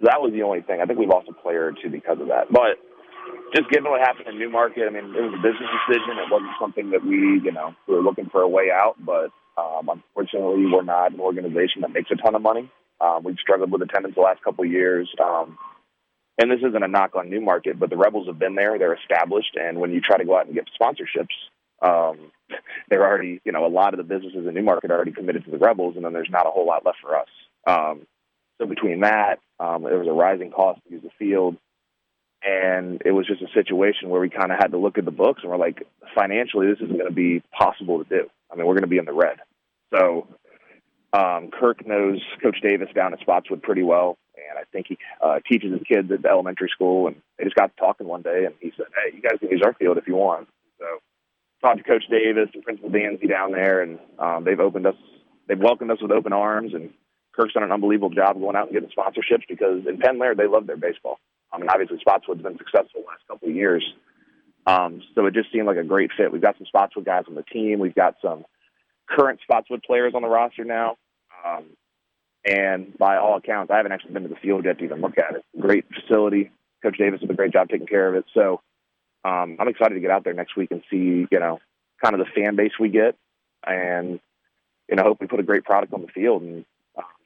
that 0.00 0.20
was 0.20 0.32
the 0.32 0.43
only 0.43 0.61
thing. 0.62 0.81
I 0.82 0.87
think 0.87 0.99
we 0.99 1.06
lost 1.06 1.29
a 1.29 1.32
player 1.32 1.67
or 1.67 1.73
two 1.73 1.88
because 1.88 2.19
of 2.20 2.29
that. 2.29 2.50
But 2.50 2.82
just 3.55 3.70
given 3.70 3.90
what 3.90 4.00
happened 4.00 4.29
in 4.29 4.38
Newmarket, 4.38 4.82
I 4.82 4.90
mean, 4.90 5.14
it 5.14 5.23
was 5.23 5.34
a 5.38 5.43
business 5.43 5.70
decision. 5.87 6.19
It 6.19 6.31
wasn't 6.31 6.58
something 6.61 6.90
that 6.90 7.05
we, 7.05 7.38
you 7.38 7.52
know, 7.52 7.75
we 7.87 7.94
were 7.94 8.02
looking 8.02 8.29
for 8.31 8.43
a 8.43 8.49
way 8.49 8.70
out. 8.75 8.96
But 8.99 9.31
um, 9.56 9.88
unfortunately, 9.88 10.67
we're 10.67 10.82
not 10.82 11.12
an 11.12 11.20
organization 11.20 11.82
that 11.82 11.93
makes 11.93 12.11
a 12.11 12.17
ton 12.17 12.34
of 12.34 12.43
money. 12.43 12.70
Um, 13.00 13.23
we've 13.25 13.38
struggled 13.40 13.70
with 13.70 13.82
attendance 13.82 14.14
the 14.14 14.23
last 14.23 14.43
couple 14.43 14.64
of 14.64 14.70
years. 14.70 15.08
Um, 15.23 15.56
and 16.38 16.50
this 16.50 16.61
isn't 16.67 16.82
a 16.82 16.88
knock 16.88 17.14
on 17.14 17.31
Newmarket, 17.31 17.79
but 17.79 17.90
the 17.90 17.96
Rebels 17.96 18.26
have 18.26 18.38
been 18.38 18.55
there, 18.55 18.79
they're 18.79 18.94
established, 18.94 19.56
and 19.56 19.79
when 19.79 19.93
you 19.93 20.00
try 20.00 20.17
to 20.17 20.25
go 20.25 20.37
out 20.37 20.46
and 20.46 20.55
get 20.55 20.69
sponsorships, 20.81 21.34
um, 21.82 22.32
they're 22.88 23.05
already, 23.05 23.40
you 23.44 23.52
know, 23.52 23.67
a 23.67 23.69
lot 23.69 23.94
of 23.94 23.99
the 23.99 24.05
businesses 24.05 24.46
in 24.46 24.55
Newmarket 24.55 24.90
are 24.90 24.96
already 24.96 25.12
committed 25.12 25.44
to 25.44 25.50
the 25.50 25.58
Rebels, 25.58 25.96
and 25.96 26.05
then 26.05 26.12
there's 26.12 26.31
not 26.31 26.46
a 26.46 26.50
whole 26.50 26.67
lot 26.67 26.84
left 26.84 26.99
for 27.02 27.17
us. 27.17 27.29
Um, 27.67 28.06
so 28.58 28.67
between 28.67 29.00
that, 29.00 29.40
um, 29.61 29.82
there 29.82 29.99
was 29.99 30.08
a 30.08 30.12
rising 30.12 30.50
cost 30.50 30.81
to 30.84 30.93
use 30.93 31.02
the 31.02 31.11
field, 31.19 31.56
and 32.44 33.02
it 33.05 33.12
was 33.12 33.26
just 33.26 33.43
a 33.43 33.52
situation 33.55 34.08
where 34.08 34.20
we 34.20 34.31
kind 34.31 34.50
of 34.50 34.58
had 34.58 34.73
to 34.73 34.79
look 34.79 34.99
at 34.99 35.05
the 35.05 35.11
books 35.11 35.40
and 35.43 35.50
we're 35.50 35.58
like, 35.58 35.87
financially, 36.14 36.67
this 36.67 36.79
isn't 36.81 36.96
going 36.96 37.08
to 37.08 37.14
be 37.14 37.43
possible 37.56 38.02
to 38.02 38.08
do. 38.08 38.29
I 38.50 38.56
mean, 38.56 38.67
we're 38.67 38.75
going 38.75 38.82
to 38.82 38.88
be 38.88 38.99
in 38.99 39.05
the 39.05 39.12
red. 39.12 39.38
So 39.94 40.26
um, 41.12 41.50
Kirk 41.52 41.87
knows 41.87 42.20
Coach 42.43 42.61
Davis 42.61 42.88
down 42.94 43.12
at 43.12 43.20
Spotswood 43.20 43.62
pretty 43.62 43.82
well 43.82 44.19
and 44.48 44.58
I 44.58 44.64
think 44.72 44.86
he 44.88 44.98
uh, 45.20 45.40
teaches 45.46 45.72
his 45.72 45.82
kids 45.86 46.10
at 46.10 46.22
the 46.22 46.28
elementary 46.28 46.68
school. 46.72 47.06
And 47.08 47.16
they 47.38 47.44
just 47.44 47.56
got 47.56 47.76
talking 47.76 48.06
one 48.06 48.22
day, 48.22 48.44
and 48.44 48.54
he 48.60 48.72
said, 48.76 48.86
"Hey, 48.94 49.16
you 49.16 49.22
guys 49.22 49.38
can 49.40 49.50
use 49.50 49.62
our 49.64 49.74
field 49.74 49.98
if 49.98 50.06
you 50.06 50.16
want." 50.16 50.48
So 50.78 50.86
talked 51.60 51.78
to 51.78 51.84
Coach 51.84 52.04
Davis 52.10 52.50
and 52.54 52.62
Principal 52.62 52.90
Danzy 52.90 53.28
down 53.28 53.52
there, 53.52 53.82
and 53.82 53.98
um, 54.18 54.44
they've 54.44 54.60
opened 54.60 54.86
us, 54.86 54.96
they've 55.48 55.58
welcomed 55.58 55.90
us 55.90 56.02
with 56.02 56.10
open 56.10 56.32
arms, 56.32 56.74
and 56.74 56.90
Kirk's 57.34 57.54
done 57.54 57.62
an 57.62 57.72
unbelievable 57.72 58.10
job 58.10 58.38
going 58.38 58.56
out 58.56 58.68
and 58.68 58.74
getting 58.74 58.90
sponsorships 58.90 59.44
because 59.48 59.86
in 59.86 59.98
Penn 59.98 60.18
Laird 60.18 60.36
they 60.36 60.46
love 60.46 60.66
their 60.66 60.76
baseball. 60.76 61.18
I 61.52 61.58
mean, 61.58 61.68
obviously 61.68 61.98
Spotswood's 62.00 62.42
been 62.42 62.58
successful 62.58 63.02
the 63.02 63.08
last 63.08 63.26
couple 63.28 63.48
of 63.48 63.54
years. 63.54 63.84
Um, 64.66 65.02
so 65.14 65.26
it 65.26 65.34
just 65.34 65.52
seemed 65.52 65.66
like 65.66 65.76
a 65.76 65.84
great 65.84 66.10
fit. 66.16 66.32
We've 66.32 66.42
got 66.42 66.56
some 66.56 66.66
Spotswood 66.66 67.04
guys 67.04 67.24
on 67.28 67.34
the 67.34 67.42
team. 67.42 67.78
We've 67.78 67.94
got 67.94 68.16
some 68.22 68.44
current 69.08 69.40
Spotswood 69.42 69.82
players 69.82 70.14
on 70.14 70.22
the 70.22 70.28
roster 70.28 70.64
now. 70.64 70.96
Um, 71.44 71.64
and 72.44 72.96
by 72.98 73.16
all 73.16 73.36
accounts, 73.36 73.70
I 73.70 73.76
haven't 73.76 73.92
actually 73.92 74.12
been 74.12 74.24
to 74.24 74.28
the 74.28 74.36
field 74.36 74.64
yet 74.64 74.78
to 74.78 74.84
even 74.84 75.00
look 75.00 75.18
at 75.18 75.36
it. 75.36 75.44
Great 75.58 75.86
facility. 75.88 76.50
Coach 76.82 76.98
Davis 76.98 77.20
did 77.20 77.30
a 77.30 77.34
great 77.34 77.52
job 77.52 77.68
taking 77.68 77.86
care 77.86 78.08
of 78.08 78.16
it. 78.16 78.24
So 78.34 78.60
um, 79.24 79.56
I'm 79.60 79.68
excited 79.68 79.94
to 79.94 80.00
get 80.00 80.10
out 80.10 80.24
there 80.24 80.34
next 80.34 80.56
week 80.56 80.70
and 80.72 80.82
see, 80.90 81.26
you 81.30 81.38
know, 81.38 81.60
kind 82.02 82.14
of 82.14 82.20
the 82.20 82.32
fan 82.34 82.56
base 82.56 82.72
we 82.80 82.88
get, 82.88 83.16
and 83.64 84.18
you 84.88 84.96
know, 84.96 85.04
hope 85.04 85.20
we 85.20 85.26
put 85.26 85.40
a 85.40 85.44
great 85.44 85.64
product 85.64 85.92
on 85.92 86.02
the 86.02 86.08
field 86.08 86.42
and 86.42 86.64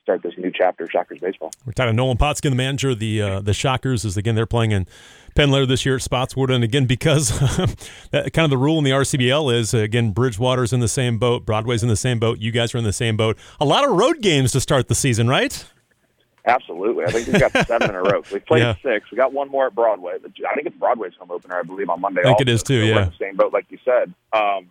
start 0.07 0.23
this 0.23 0.35
new 0.39 0.53
chapter 0.55 0.85
of 0.85 0.91
Shockers 0.91 1.19
baseball. 1.19 1.51
We're 1.65 1.73
talking 1.73 1.91
to 1.91 1.97
Nolan 1.97 2.17
Potskin, 2.17 2.53
the 2.53 2.57
manager 2.57 2.91
of 2.91 3.01
the 3.01 3.21
uh, 3.21 3.41
the 3.41 3.53
Shockers, 3.53 4.05
is 4.05 4.17
again 4.17 4.37
they're 4.37 4.47
playing 4.47 4.71
in 4.71 4.87
Penn 5.35 5.51
Laird 5.51 5.69
this 5.69 5.85
year 5.85 5.97
at 5.97 6.03
Spotswood, 6.03 6.49
and 6.49 6.63
again 6.63 6.87
because 6.87 7.31
that 8.13 8.31
kind 8.33 8.45
of 8.45 8.51
the 8.51 8.57
rule 8.57 8.79
in 8.79 8.85
the 8.85 8.93
RCBL 8.93 9.53
is 9.53 9.75
again 9.75 10.13
Bridgewater's 10.13 10.73
in 10.73 10.79
the 10.79 10.87
same 10.87 11.19
boat, 11.19 11.45
Broadway's 11.45 11.83
in 11.83 11.89
the 11.89 11.97
same 11.97 12.21
boat, 12.21 12.39
you 12.39 12.53
guys 12.53 12.73
are 12.73 12.79
in 12.79 12.85
the 12.85 12.93
same 12.93 13.17
boat. 13.17 13.37
A 13.59 13.65
lot 13.65 13.85
of 13.85 13.97
road 13.97 14.21
games 14.23 14.53
to 14.53 14.61
start 14.61 14.87
the 14.87 14.95
season, 14.95 15.27
right? 15.27 15.67
Absolutely. 16.47 17.05
I 17.05 17.09
think 17.09 17.27
we've 17.27 17.41
got 17.41 17.51
seven 17.67 17.91
in 17.91 17.97
a 17.97 18.03
row. 18.03 18.23
We've 18.33 18.47
played 18.47 18.61
yeah. 18.61 18.77
six. 18.81 19.11
We 19.11 19.17
got 19.17 19.33
one 19.33 19.51
more 19.51 19.67
at 19.67 19.75
Broadway. 19.75 20.13
I 20.15 20.55
think 20.55 20.69
it's 20.69 20.77
Broadway's 20.77 21.15
home 21.19 21.33
opener, 21.33 21.59
I 21.59 21.63
believe, 21.63 21.91
on 21.91 22.01
Monday. 22.01 22.21
I 22.21 22.25
think 22.25 22.35
also. 22.35 22.43
it 22.43 22.49
is 22.49 22.63
too. 22.63 22.83
So 22.83 22.87
yeah, 22.87 23.03
in 23.03 23.09
the 23.11 23.17
same 23.19 23.35
boat, 23.35 23.53
like 23.53 23.67
you 23.71 23.79
said. 23.85 24.15
Um, 24.33 24.71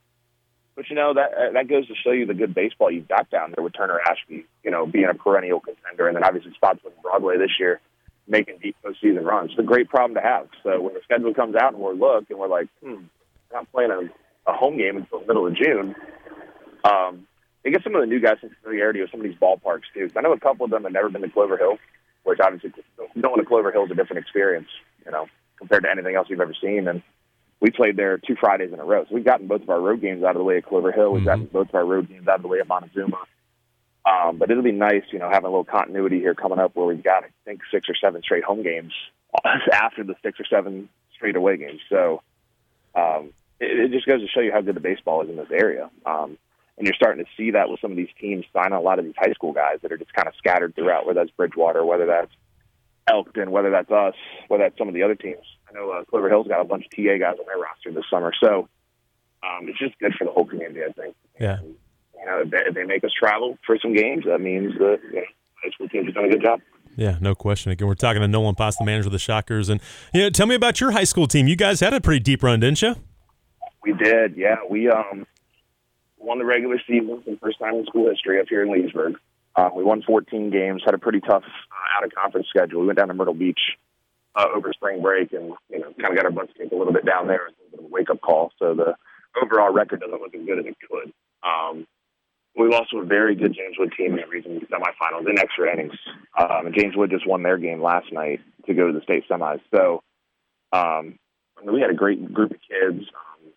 but 0.75 0.89
you 0.89 0.95
know 0.95 1.13
that 1.13 1.33
uh, 1.33 1.51
that 1.53 1.67
goes 1.67 1.87
to 1.87 1.95
show 1.95 2.11
you 2.11 2.25
the 2.25 2.33
good 2.33 2.53
baseball 2.53 2.91
you've 2.91 3.07
got 3.07 3.29
down 3.29 3.53
there 3.55 3.63
with 3.63 3.73
Turner 3.73 3.99
Ashby. 3.99 4.45
You 4.63 4.71
know, 4.71 4.85
being 4.85 5.07
a 5.09 5.13
perennial 5.13 5.59
contender, 5.59 6.07
and 6.07 6.15
then 6.15 6.23
obviously 6.23 6.51
Spotswood 6.55 6.93
and 6.93 7.01
Broadway 7.01 7.37
this 7.37 7.51
year 7.59 7.79
making 8.27 8.57
deep 8.61 8.75
postseason 8.83 9.23
runs. 9.23 9.51
It's 9.51 9.59
a 9.59 9.63
great 9.63 9.89
problem 9.89 10.15
to 10.15 10.21
have. 10.21 10.47
So 10.63 10.81
when 10.81 10.93
the 10.93 11.01
schedule 11.03 11.33
comes 11.33 11.55
out 11.55 11.73
and 11.73 11.81
we're 11.81 11.93
look 11.93 12.29
and 12.29 12.39
we're 12.39 12.47
like, 12.47 12.67
hmm, 12.83 13.05
we're 13.51 13.53
not 13.53 13.71
playing 13.71 13.91
a, 13.91 14.49
a 14.49 14.53
home 14.53 14.77
game 14.77 14.97
until 14.97 15.19
the 15.19 15.27
middle 15.27 15.47
of 15.47 15.55
June. 15.55 15.95
Um, 16.83 17.27
it 17.63 17.71
gets 17.71 17.83
some 17.83 17.95
of 17.95 18.01
the 18.01 18.07
new 18.07 18.19
guys 18.19 18.37
some 18.41 18.51
familiarity 18.61 19.01
with 19.01 19.11
some 19.11 19.19
of 19.19 19.25
these 19.25 19.37
ballparks 19.37 19.89
too. 19.93 20.09
I 20.15 20.21
know 20.21 20.33
a 20.33 20.39
couple 20.39 20.65
of 20.65 20.71
them 20.71 20.83
have 20.83 20.91
never 20.91 21.09
been 21.09 21.21
to 21.21 21.29
Clover 21.29 21.57
Hill, 21.57 21.77
which 22.23 22.39
obviously 22.39 22.71
going 23.19 23.39
to 23.39 23.45
Clover 23.45 23.71
Hill 23.71 23.85
is 23.85 23.91
a 23.91 23.95
different 23.95 24.21
experience, 24.21 24.67
you 25.05 25.11
know, 25.11 25.27
compared 25.57 25.83
to 25.83 25.89
anything 25.89 26.15
else 26.15 26.27
you've 26.29 26.41
ever 26.41 26.55
seen. 26.59 26.87
And 26.87 27.01
we 27.59 27.71
played 27.71 27.95
there 27.95 28.17
two 28.17 28.35
Fridays 28.39 28.73
in 28.73 28.79
a 28.79 28.85
row. 28.85 29.05
So 29.07 29.15
we've 29.15 29.25
gotten 29.25 29.47
both 29.47 29.61
of 29.61 29.69
our 29.69 29.79
road 29.79 30.01
games 30.01 30.23
out 30.23 30.31
of 30.31 30.37
the 30.37 30.43
way 30.43 30.57
at 30.57 30.65
Clover 30.65 30.91
Hill. 30.91 31.11
We've 31.11 31.21
mm-hmm. 31.21 31.27
gotten 31.27 31.45
both 31.45 31.69
of 31.69 31.75
our 31.75 31.85
road 31.85 32.09
games 32.09 32.27
out 32.27 32.35
of 32.35 32.41
the 32.41 32.47
way 32.47 32.59
at 32.59 32.67
Montezuma. 32.67 33.17
Um, 34.05 34.37
but 34.37 34.51
it'll 34.51 34.63
be 34.63 34.71
nice, 34.71 35.03
you 35.11 35.19
know, 35.19 35.29
having 35.29 35.47
a 35.47 35.49
little 35.49 35.63
continuity 35.63 36.19
here 36.19 36.35
coming 36.35 36.59
up 36.59 36.75
where 36.75 36.85
we've 36.85 37.03
got, 37.03 37.23
I 37.23 37.29
think, 37.43 37.61
six 37.71 37.89
or 37.89 37.95
seven 37.95 38.21
straight 38.21 38.43
home 38.43 38.61
games 38.61 38.93
after 39.73 40.03
the 40.03 40.15
six 40.21 40.39
or 40.39 40.45
seven 40.45 40.89
straight 41.15 41.35
away 41.35 41.57
games. 41.57 41.81
So 41.89 42.21
um, 42.93 43.33
it, 43.59 43.79
it 43.79 43.91
just 43.91 44.05
goes 44.05 44.21
to 44.21 44.27
show 44.27 44.41
you 44.41 44.51
how 44.51 44.61
good 44.61 44.75
the 44.75 44.81
baseball 44.81 45.23
is 45.23 45.29
in 45.29 45.37
this 45.37 45.49
area. 45.51 45.89
Um, 46.05 46.37
and 46.77 46.85
you're 46.85 46.95
starting 46.95 47.23
to 47.23 47.31
see 47.37 47.51
that 47.51 47.69
with 47.69 47.79
some 47.79 47.91
of 47.91 47.97
these 47.97 48.09
teams 48.19 48.45
signing 48.53 48.73
a 48.73 48.81
lot 48.81 48.99
of 48.99 49.05
these 49.05 49.15
high 49.17 49.31
school 49.31 49.53
guys 49.53 49.77
that 49.81 49.91
are 49.91 49.97
just 49.97 50.13
kind 50.13 50.27
of 50.27 50.35
scattered 50.37 50.75
throughout, 50.75 51.07
whether 51.07 51.21
that's 51.21 51.31
Bridgewater, 51.31 51.85
whether 51.85 52.05
that's 52.05 52.31
Elkton, 53.07 53.51
whether 53.51 53.71
that's 53.71 53.89
us, 53.91 54.15
whether 54.49 54.65
that's 54.65 54.77
some 54.77 54.87
of 54.87 54.93
the 54.93 55.03
other 55.03 55.15
teams. 55.15 55.45
Know 55.75 55.91
uh, 55.91 56.03
Clover 56.05 56.29
Hill's 56.29 56.47
got 56.47 56.61
a 56.61 56.63
bunch 56.63 56.85
of 56.85 56.91
TA 56.91 57.17
guys 57.19 57.35
on 57.39 57.45
their 57.45 57.57
roster 57.57 57.91
this 57.91 58.05
summer, 58.09 58.31
so 58.41 58.67
um, 59.43 59.67
it's 59.67 59.77
just 59.77 59.97
good 59.99 60.13
for 60.17 60.25
the 60.25 60.31
whole 60.31 60.45
community, 60.45 60.81
I 60.87 60.91
think. 60.93 61.15
Yeah. 61.39 61.59
And, 61.59 61.75
you 62.17 62.25
know, 62.25 62.41
if 62.41 62.49
they, 62.49 62.57
if 62.67 62.73
they 62.73 62.83
make 62.83 63.03
us 63.03 63.11
travel 63.17 63.57
for 63.65 63.77
some 63.81 63.93
games, 63.93 64.23
that 64.25 64.39
means 64.39 64.73
that 64.79 64.99
you 65.03 65.15
know, 65.15 65.25
high 65.61 65.69
school 65.71 65.89
teams 65.89 66.09
are 66.09 66.11
doing 66.11 66.27
a 66.27 66.29
good 66.29 66.43
job. 66.43 66.61
Yeah, 66.95 67.17
no 67.19 67.35
question. 67.35 67.71
Again, 67.71 67.87
we're 67.87 67.95
talking 67.95 68.21
to 68.21 68.27
Nolan 68.27 68.55
Potts, 68.55 68.77
the 68.77 68.85
manager 68.85 69.07
of 69.07 69.11
the 69.11 69.19
Shockers, 69.19 69.67
and 69.67 69.81
you 70.13 70.21
know, 70.21 70.29
tell 70.29 70.47
me 70.47 70.55
about 70.55 70.79
your 70.79 70.91
high 70.91 71.03
school 71.03 71.27
team. 71.27 71.47
You 71.47 71.57
guys 71.57 71.81
had 71.81 71.93
a 71.93 71.99
pretty 71.99 72.21
deep 72.21 72.41
run, 72.41 72.61
didn't 72.61 72.81
you? 72.81 72.95
We 73.83 73.93
did. 73.93 74.35
Yeah, 74.37 74.57
we 74.69 74.89
um 74.89 75.27
won 76.17 76.39
the 76.39 76.45
regular 76.45 76.81
season 76.87 77.21
for 77.23 77.31
the 77.31 77.37
first 77.37 77.59
time 77.59 77.75
in 77.75 77.85
school 77.85 78.09
history 78.09 78.39
up 78.39 78.47
here 78.49 78.63
in 78.63 78.71
Leesburg. 78.71 79.15
Uh, 79.55 79.69
we 79.73 79.83
won 79.83 80.01
14 80.01 80.49
games, 80.49 80.81
had 80.83 80.93
a 80.93 80.97
pretty 80.97 81.21
tough 81.21 81.43
uh, 81.43 81.97
out 81.97 82.03
of 82.03 82.11
conference 82.13 82.47
schedule. 82.49 82.81
We 82.81 82.87
went 82.87 82.97
down 82.97 83.09
to 83.09 83.13
Myrtle 83.13 83.33
Beach 83.33 83.59
uh, 84.35 84.47
over 84.55 84.73
spring 84.73 85.01
break, 85.01 85.33
and 85.33 85.53
you 85.69 85.79
know, 85.79 85.93
kind 85.99 86.11
of 86.11 86.15
got 86.15 86.25
our 86.25 86.31
butts 86.31 86.53
kicked 86.57 86.73
a 86.73 86.77
little 86.77 86.93
bit 86.93 87.05
down 87.05 87.27
there. 87.27 87.47
It 87.47 87.53
was 87.53 87.67
a 87.67 87.71
bit 87.71 87.79
of 87.79 87.85
a 87.85 87.93
wake 87.93 88.09
up 88.09 88.21
call. 88.21 88.51
So 88.59 88.73
the 88.73 88.95
overall 89.41 89.73
record 89.73 90.01
doesn't 90.01 90.19
look 90.19 90.35
as 90.35 90.45
good 90.45 90.59
as 90.59 90.65
it 90.65 90.77
could. 90.89 91.13
Um, 91.43 91.87
we 92.57 92.69
lost 92.69 92.91
to 92.91 92.99
a 92.99 93.05
very 93.05 93.35
good 93.35 93.53
James 93.53 93.75
Wood 93.77 93.93
team 93.97 94.13
in 94.13 94.21
the 94.21 94.27
region 94.27 94.65
semifinals 94.71 95.29
in 95.29 95.37
extra 95.37 95.71
innings. 95.71 95.93
Um, 96.37 96.67
and 96.67 96.75
James 96.75 96.95
Wood 96.95 97.09
just 97.09 97.27
won 97.27 97.43
their 97.43 97.57
game 97.57 97.81
last 97.81 98.11
night 98.13 98.39
to 98.65 98.73
go 98.73 98.87
to 98.87 98.93
the 98.93 99.01
state 99.01 99.25
semis. 99.29 99.59
So 99.73 100.01
um, 100.71 101.19
we 101.63 101.81
had 101.81 101.89
a 101.89 101.95
great 101.95 102.33
group 102.33 102.51
of 102.51 102.57
kids. 102.61 103.03
Um, 103.03 103.51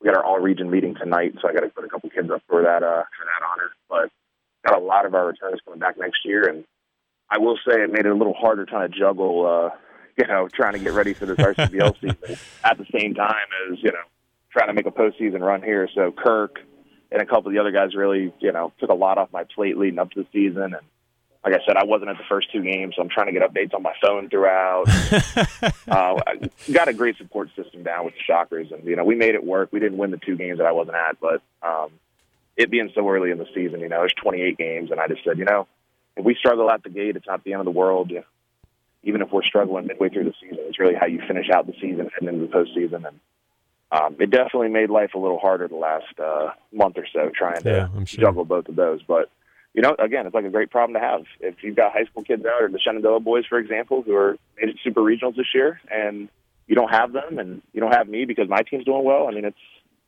we 0.00 0.06
got 0.06 0.16
our 0.16 0.24
all 0.24 0.40
region 0.40 0.70
meeting 0.70 0.94
tonight, 0.94 1.34
so 1.40 1.48
I 1.48 1.52
got 1.52 1.60
to 1.60 1.68
put 1.68 1.84
a 1.84 1.88
couple 1.88 2.10
kids 2.10 2.30
up 2.30 2.42
for 2.48 2.62
that 2.62 2.82
uh, 2.82 3.04
for 3.16 3.24
that 3.24 3.46
honor. 3.50 3.70
But 3.88 4.10
got 4.66 4.78
a 4.78 4.84
lot 4.84 5.06
of 5.06 5.14
our 5.14 5.26
returners 5.28 5.60
coming 5.64 5.80
back 5.80 5.98
next 5.98 6.24
year, 6.24 6.48
and 6.48 6.64
I 7.32 7.38
will 7.38 7.56
say 7.66 7.82
it 7.82 7.90
made 7.90 8.04
it 8.04 8.12
a 8.12 8.14
little 8.14 8.34
harder 8.34 8.66
trying 8.66 8.92
to 8.92 8.98
juggle, 8.98 9.46
uh, 9.46 9.76
you 10.18 10.26
know, 10.26 10.48
trying 10.48 10.74
to 10.74 10.78
get 10.78 10.92
ready 10.92 11.14
for 11.14 11.24
this 11.24 11.38
RCBL 11.38 11.94
season 12.00 12.38
at 12.62 12.76
the 12.76 12.86
same 12.92 13.14
time 13.14 13.46
as 13.70 13.82
you 13.82 13.90
know 13.90 14.04
trying 14.50 14.68
to 14.68 14.74
make 14.74 14.86
a 14.86 14.90
postseason 14.90 15.40
run 15.40 15.62
here. 15.62 15.88
So 15.94 16.12
Kirk 16.12 16.58
and 17.10 17.22
a 17.22 17.26
couple 17.26 17.48
of 17.48 17.54
the 17.54 17.58
other 17.58 17.72
guys 17.72 17.94
really, 17.94 18.34
you 18.38 18.52
know, 18.52 18.70
took 18.78 18.90
a 18.90 18.94
lot 18.94 19.16
off 19.16 19.32
my 19.32 19.44
plate 19.44 19.78
leading 19.78 19.98
up 19.98 20.10
to 20.10 20.22
the 20.22 20.28
season. 20.30 20.74
And 20.74 20.86
like 21.42 21.54
I 21.54 21.64
said, 21.66 21.76
I 21.76 21.84
wasn't 21.84 22.10
at 22.10 22.18
the 22.18 22.24
first 22.28 22.52
two 22.52 22.62
games, 22.62 22.94
so 22.96 23.02
I'm 23.02 23.08
trying 23.08 23.26
to 23.26 23.32
get 23.32 23.42
updates 23.42 23.74
on 23.74 23.82
my 23.82 23.94
phone 24.02 24.28
throughout. 24.28 24.84
uh, 25.88 26.20
got 26.70 26.88
a 26.88 26.92
great 26.92 27.16
support 27.16 27.48
system 27.56 27.82
down 27.82 28.04
with 28.04 28.14
the 28.14 28.20
Shockers, 28.26 28.70
and 28.70 28.84
you 28.84 28.94
know, 28.94 29.04
we 29.04 29.14
made 29.14 29.34
it 29.34 29.42
work. 29.42 29.70
We 29.72 29.80
didn't 29.80 29.98
win 29.98 30.10
the 30.10 30.18
two 30.18 30.36
games 30.36 30.58
that 30.58 30.66
I 30.66 30.72
wasn't 30.72 30.96
at, 30.96 31.18
but 31.18 31.42
um, 31.62 31.90
it 32.56 32.70
being 32.70 32.90
so 32.94 33.08
early 33.08 33.30
in 33.30 33.38
the 33.38 33.46
season, 33.54 33.80
you 33.80 33.88
know, 33.88 34.00
there's 34.00 34.14
28 34.14 34.58
games, 34.58 34.90
and 34.90 35.00
I 35.00 35.08
just 35.08 35.24
said, 35.24 35.38
you 35.38 35.44
know, 35.44 35.66
if 36.16 36.24
we 36.24 36.34
struggle 36.34 36.70
at 36.70 36.82
the 36.82 36.90
gate, 36.90 37.16
it's 37.16 37.26
not 37.26 37.44
the 37.44 37.52
end 37.52 37.60
of 37.60 37.64
the 37.64 37.70
world. 37.70 38.10
Know, 38.10 38.24
even 39.02 39.22
if 39.22 39.30
we're 39.32 39.42
struggling 39.42 39.86
midway 39.86 40.08
through 40.08 40.24
the 40.24 40.34
season, 40.40 40.58
it's 40.60 40.78
really 40.78 40.94
how 40.94 41.06
you 41.06 41.20
finish 41.26 41.50
out 41.50 41.66
the 41.66 41.74
season 41.80 42.10
and 42.18 42.28
into 42.28 42.46
the 42.46 42.52
postseason. 42.52 43.06
And 43.06 43.20
um, 43.90 44.16
it 44.20 44.30
definitely 44.30 44.68
made 44.68 44.90
life 44.90 45.14
a 45.14 45.18
little 45.18 45.38
harder 45.38 45.68
the 45.68 45.76
last 45.76 46.18
uh, 46.18 46.50
month 46.72 46.96
or 46.98 47.06
so 47.12 47.30
trying 47.34 47.62
to 47.62 47.90
yeah, 47.94 48.04
sure. 48.04 48.20
juggle 48.20 48.44
both 48.44 48.68
of 48.68 48.76
those. 48.76 49.02
But 49.02 49.30
you 49.74 49.82
know, 49.82 49.96
again, 49.98 50.26
it's 50.26 50.34
like 50.34 50.44
a 50.44 50.50
great 50.50 50.70
problem 50.70 51.00
to 51.00 51.06
have. 51.06 51.24
If 51.40 51.62
you've 51.62 51.76
got 51.76 51.92
high 51.92 52.04
school 52.04 52.22
kids 52.22 52.44
out, 52.44 52.62
or 52.62 52.68
the 52.68 52.78
Shenandoah 52.78 53.20
boys, 53.20 53.46
for 53.46 53.58
example, 53.58 54.02
who 54.02 54.14
are 54.14 54.36
made 54.60 54.70
it 54.70 54.76
super 54.84 55.00
regionals 55.00 55.36
this 55.36 55.54
year, 55.54 55.80
and 55.90 56.28
you 56.66 56.74
don't 56.74 56.90
have 56.90 57.12
them, 57.12 57.38
and 57.38 57.62
you 57.72 57.80
don't 57.80 57.92
have 57.92 58.08
me 58.08 58.24
because 58.24 58.48
my 58.48 58.62
team's 58.62 58.84
doing 58.84 59.04
well. 59.04 59.28
I 59.28 59.32
mean, 59.32 59.46
it's 59.46 59.56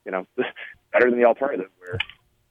you 0.04 0.12
know 0.12 0.26
better 0.92 1.11
than 1.11 1.18
the 1.18 1.25
alternative 1.25 1.70
where 1.78 1.99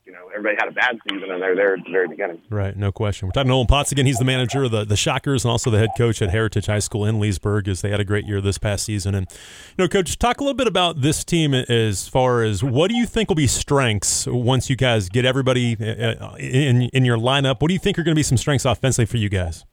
you 0.06 0.12
know, 0.12 0.28
everybody 0.36 0.56
had 0.60 0.68
a 0.68 0.72
bad 0.72 0.98
season 1.10 1.32
and 1.32 1.42
they're 1.42 1.56
there 1.56 1.76
at 1.76 1.84
the 1.86 1.92
very 1.92 2.08
beginning. 2.08 2.42
Right, 2.50 2.76
no 2.76 2.92
question. 2.92 3.28
We're 3.28 3.32
talking 3.32 3.48
to 3.48 3.54
Nolan 3.54 3.68
Potts 3.68 3.92
again. 3.92 4.06
He's 4.06 4.18
the 4.18 4.26
manager 4.26 4.64
of 4.64 4.72
the, 4.72 4.84
the 4.84 4.98
Shockers 4.98 5.46
and 5.46 5.52
also 5.52 5.70
the 5.70 5.78
head 5.78 5.92
coach 5.98 6.22
at 6.22 6.30
Heritage 6.30 6.66
High 6.66 6.80
School 6.80 7.06
in 7.06 7.20
Leesburg 7.20 7.70
as 7.70 7.82
they 7.82 7.90
had 7.90 8.02
a 8.02 8.06
great 8.06 8.26
year 8.26 8.42
this 8.42 8.58
past 8.58 8.86
season. 8.86 9.16
And, 9.16 9.28
you 9.32 9.84
know, 9.84 9.88
Coach, 9.88 10.20
talk 10.20 10.42
a 10.42 10.44
little 10.44 10.58
bit 10.58 10.68
about 10.68 11.02
this 11.02 11.24
team 11.24 11.54
as 11.54 12.08
far 12.08 12.44
as 12.44 12.64
what 12.64 12.90
do 12.90 12.96
you 12.96 13.06
think 13.06 13.30
will 13.30 13.36
be 13.36 13.48
strengths 13.48 14.28
once 14.28 14.70
you 14.70 14.76
guys 14.76 15.08
get 15.08 15.24
everybody 15.24 15.78
uh, 15.80 15.86
uh, 15.86 16.36
in, 16.38 16.84
in 16.94 17.06
your 17.06 17.18
lineup? 17.18 17.62
What 17.62 17.70
do 17.70 17.74
you 17.74 17.80
think 17.80 17.98
are 17.98 18.04
going 18.04 18.16
to 18.16 18.20
be 18.20 18.24
some 18.24 18.38
strengths 18.38 18.66
offensively 18.66 19.06
for 19.06 19.18
you 19.18 19.30
guys? 19.30 19.66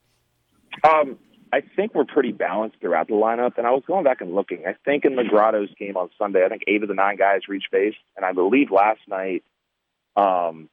Um, 0.85 1.19
I 1.53 1.63
think 1.75 1.95
we're 1.97 2.05
pretty 2.05 2.31
balanced 2.31 2.77
throughout 2.81 3.09
the 3.09 3.15
lineup. 3.15 3.59
And 3.59 3.67
I 3.67 3.73
was 3.73 3.83
going 3.85 4.05
back 4.05 4.21
and 4.21 4.33
looking. 4.33 4.63
I 4.65 4.77
think 4.85 5.05
in 5.05 5.17
the 5.17 5.25
Grottoes 5.25 5.71
game 5.77 5.97
on 5.97 6.09
Sunday, 6.17 6.45
I 6.45 6.49
think 6.49 6.63
eight 6.69 6.83
of 6.83 6.89
the 6.89 6.95
nine 6.95 7.17
guys 7.17 7.41
reached 7.49 7.73
base. 7.73 7.97
And 8.17 8.25
I 8.25 8.33
believe 8.33 8.71
last 8.71 9.01
night– 9.09 9.43
um, 10.21 10.69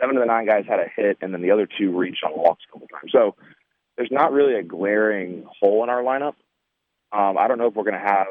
seven 0.00 0.16
of 0.16 0.22
the 0.22 0.26
nine 0.26 0.46
guys 0.46 0.64
had 0.68 0.80
a 0.80 0.88
hit, 0.94 1.18
and 1.20 1.32
then 1.32 1.42
the 1.42 1.50
other 1.50 1.66
two 1.66 1.96
reached 1.96 2.24
on 2.24 2.32
walks 2.36 2.64
a 2.68 2.72
couple 2.72 2.88
times. 2.88 3.12
So 3.12 3.36
there's 3.96 4.10
not 4.10 4.32
really 4.32 4.54
a 4.54 4.62
glaring 4.62 5.46
hole 5.60 5.82
in 5.84 5.90
our 5.90 6.02
lineup. 6.02 6.34
Um, 7.12 7.38
I 7.38 7.46
don't 7.48 7.58
know 7.58 7.66
if 7.66 7.74
we're 7.74 7.84
going 7.84 8.00
to 8.00 8.06
have 8.06 8.26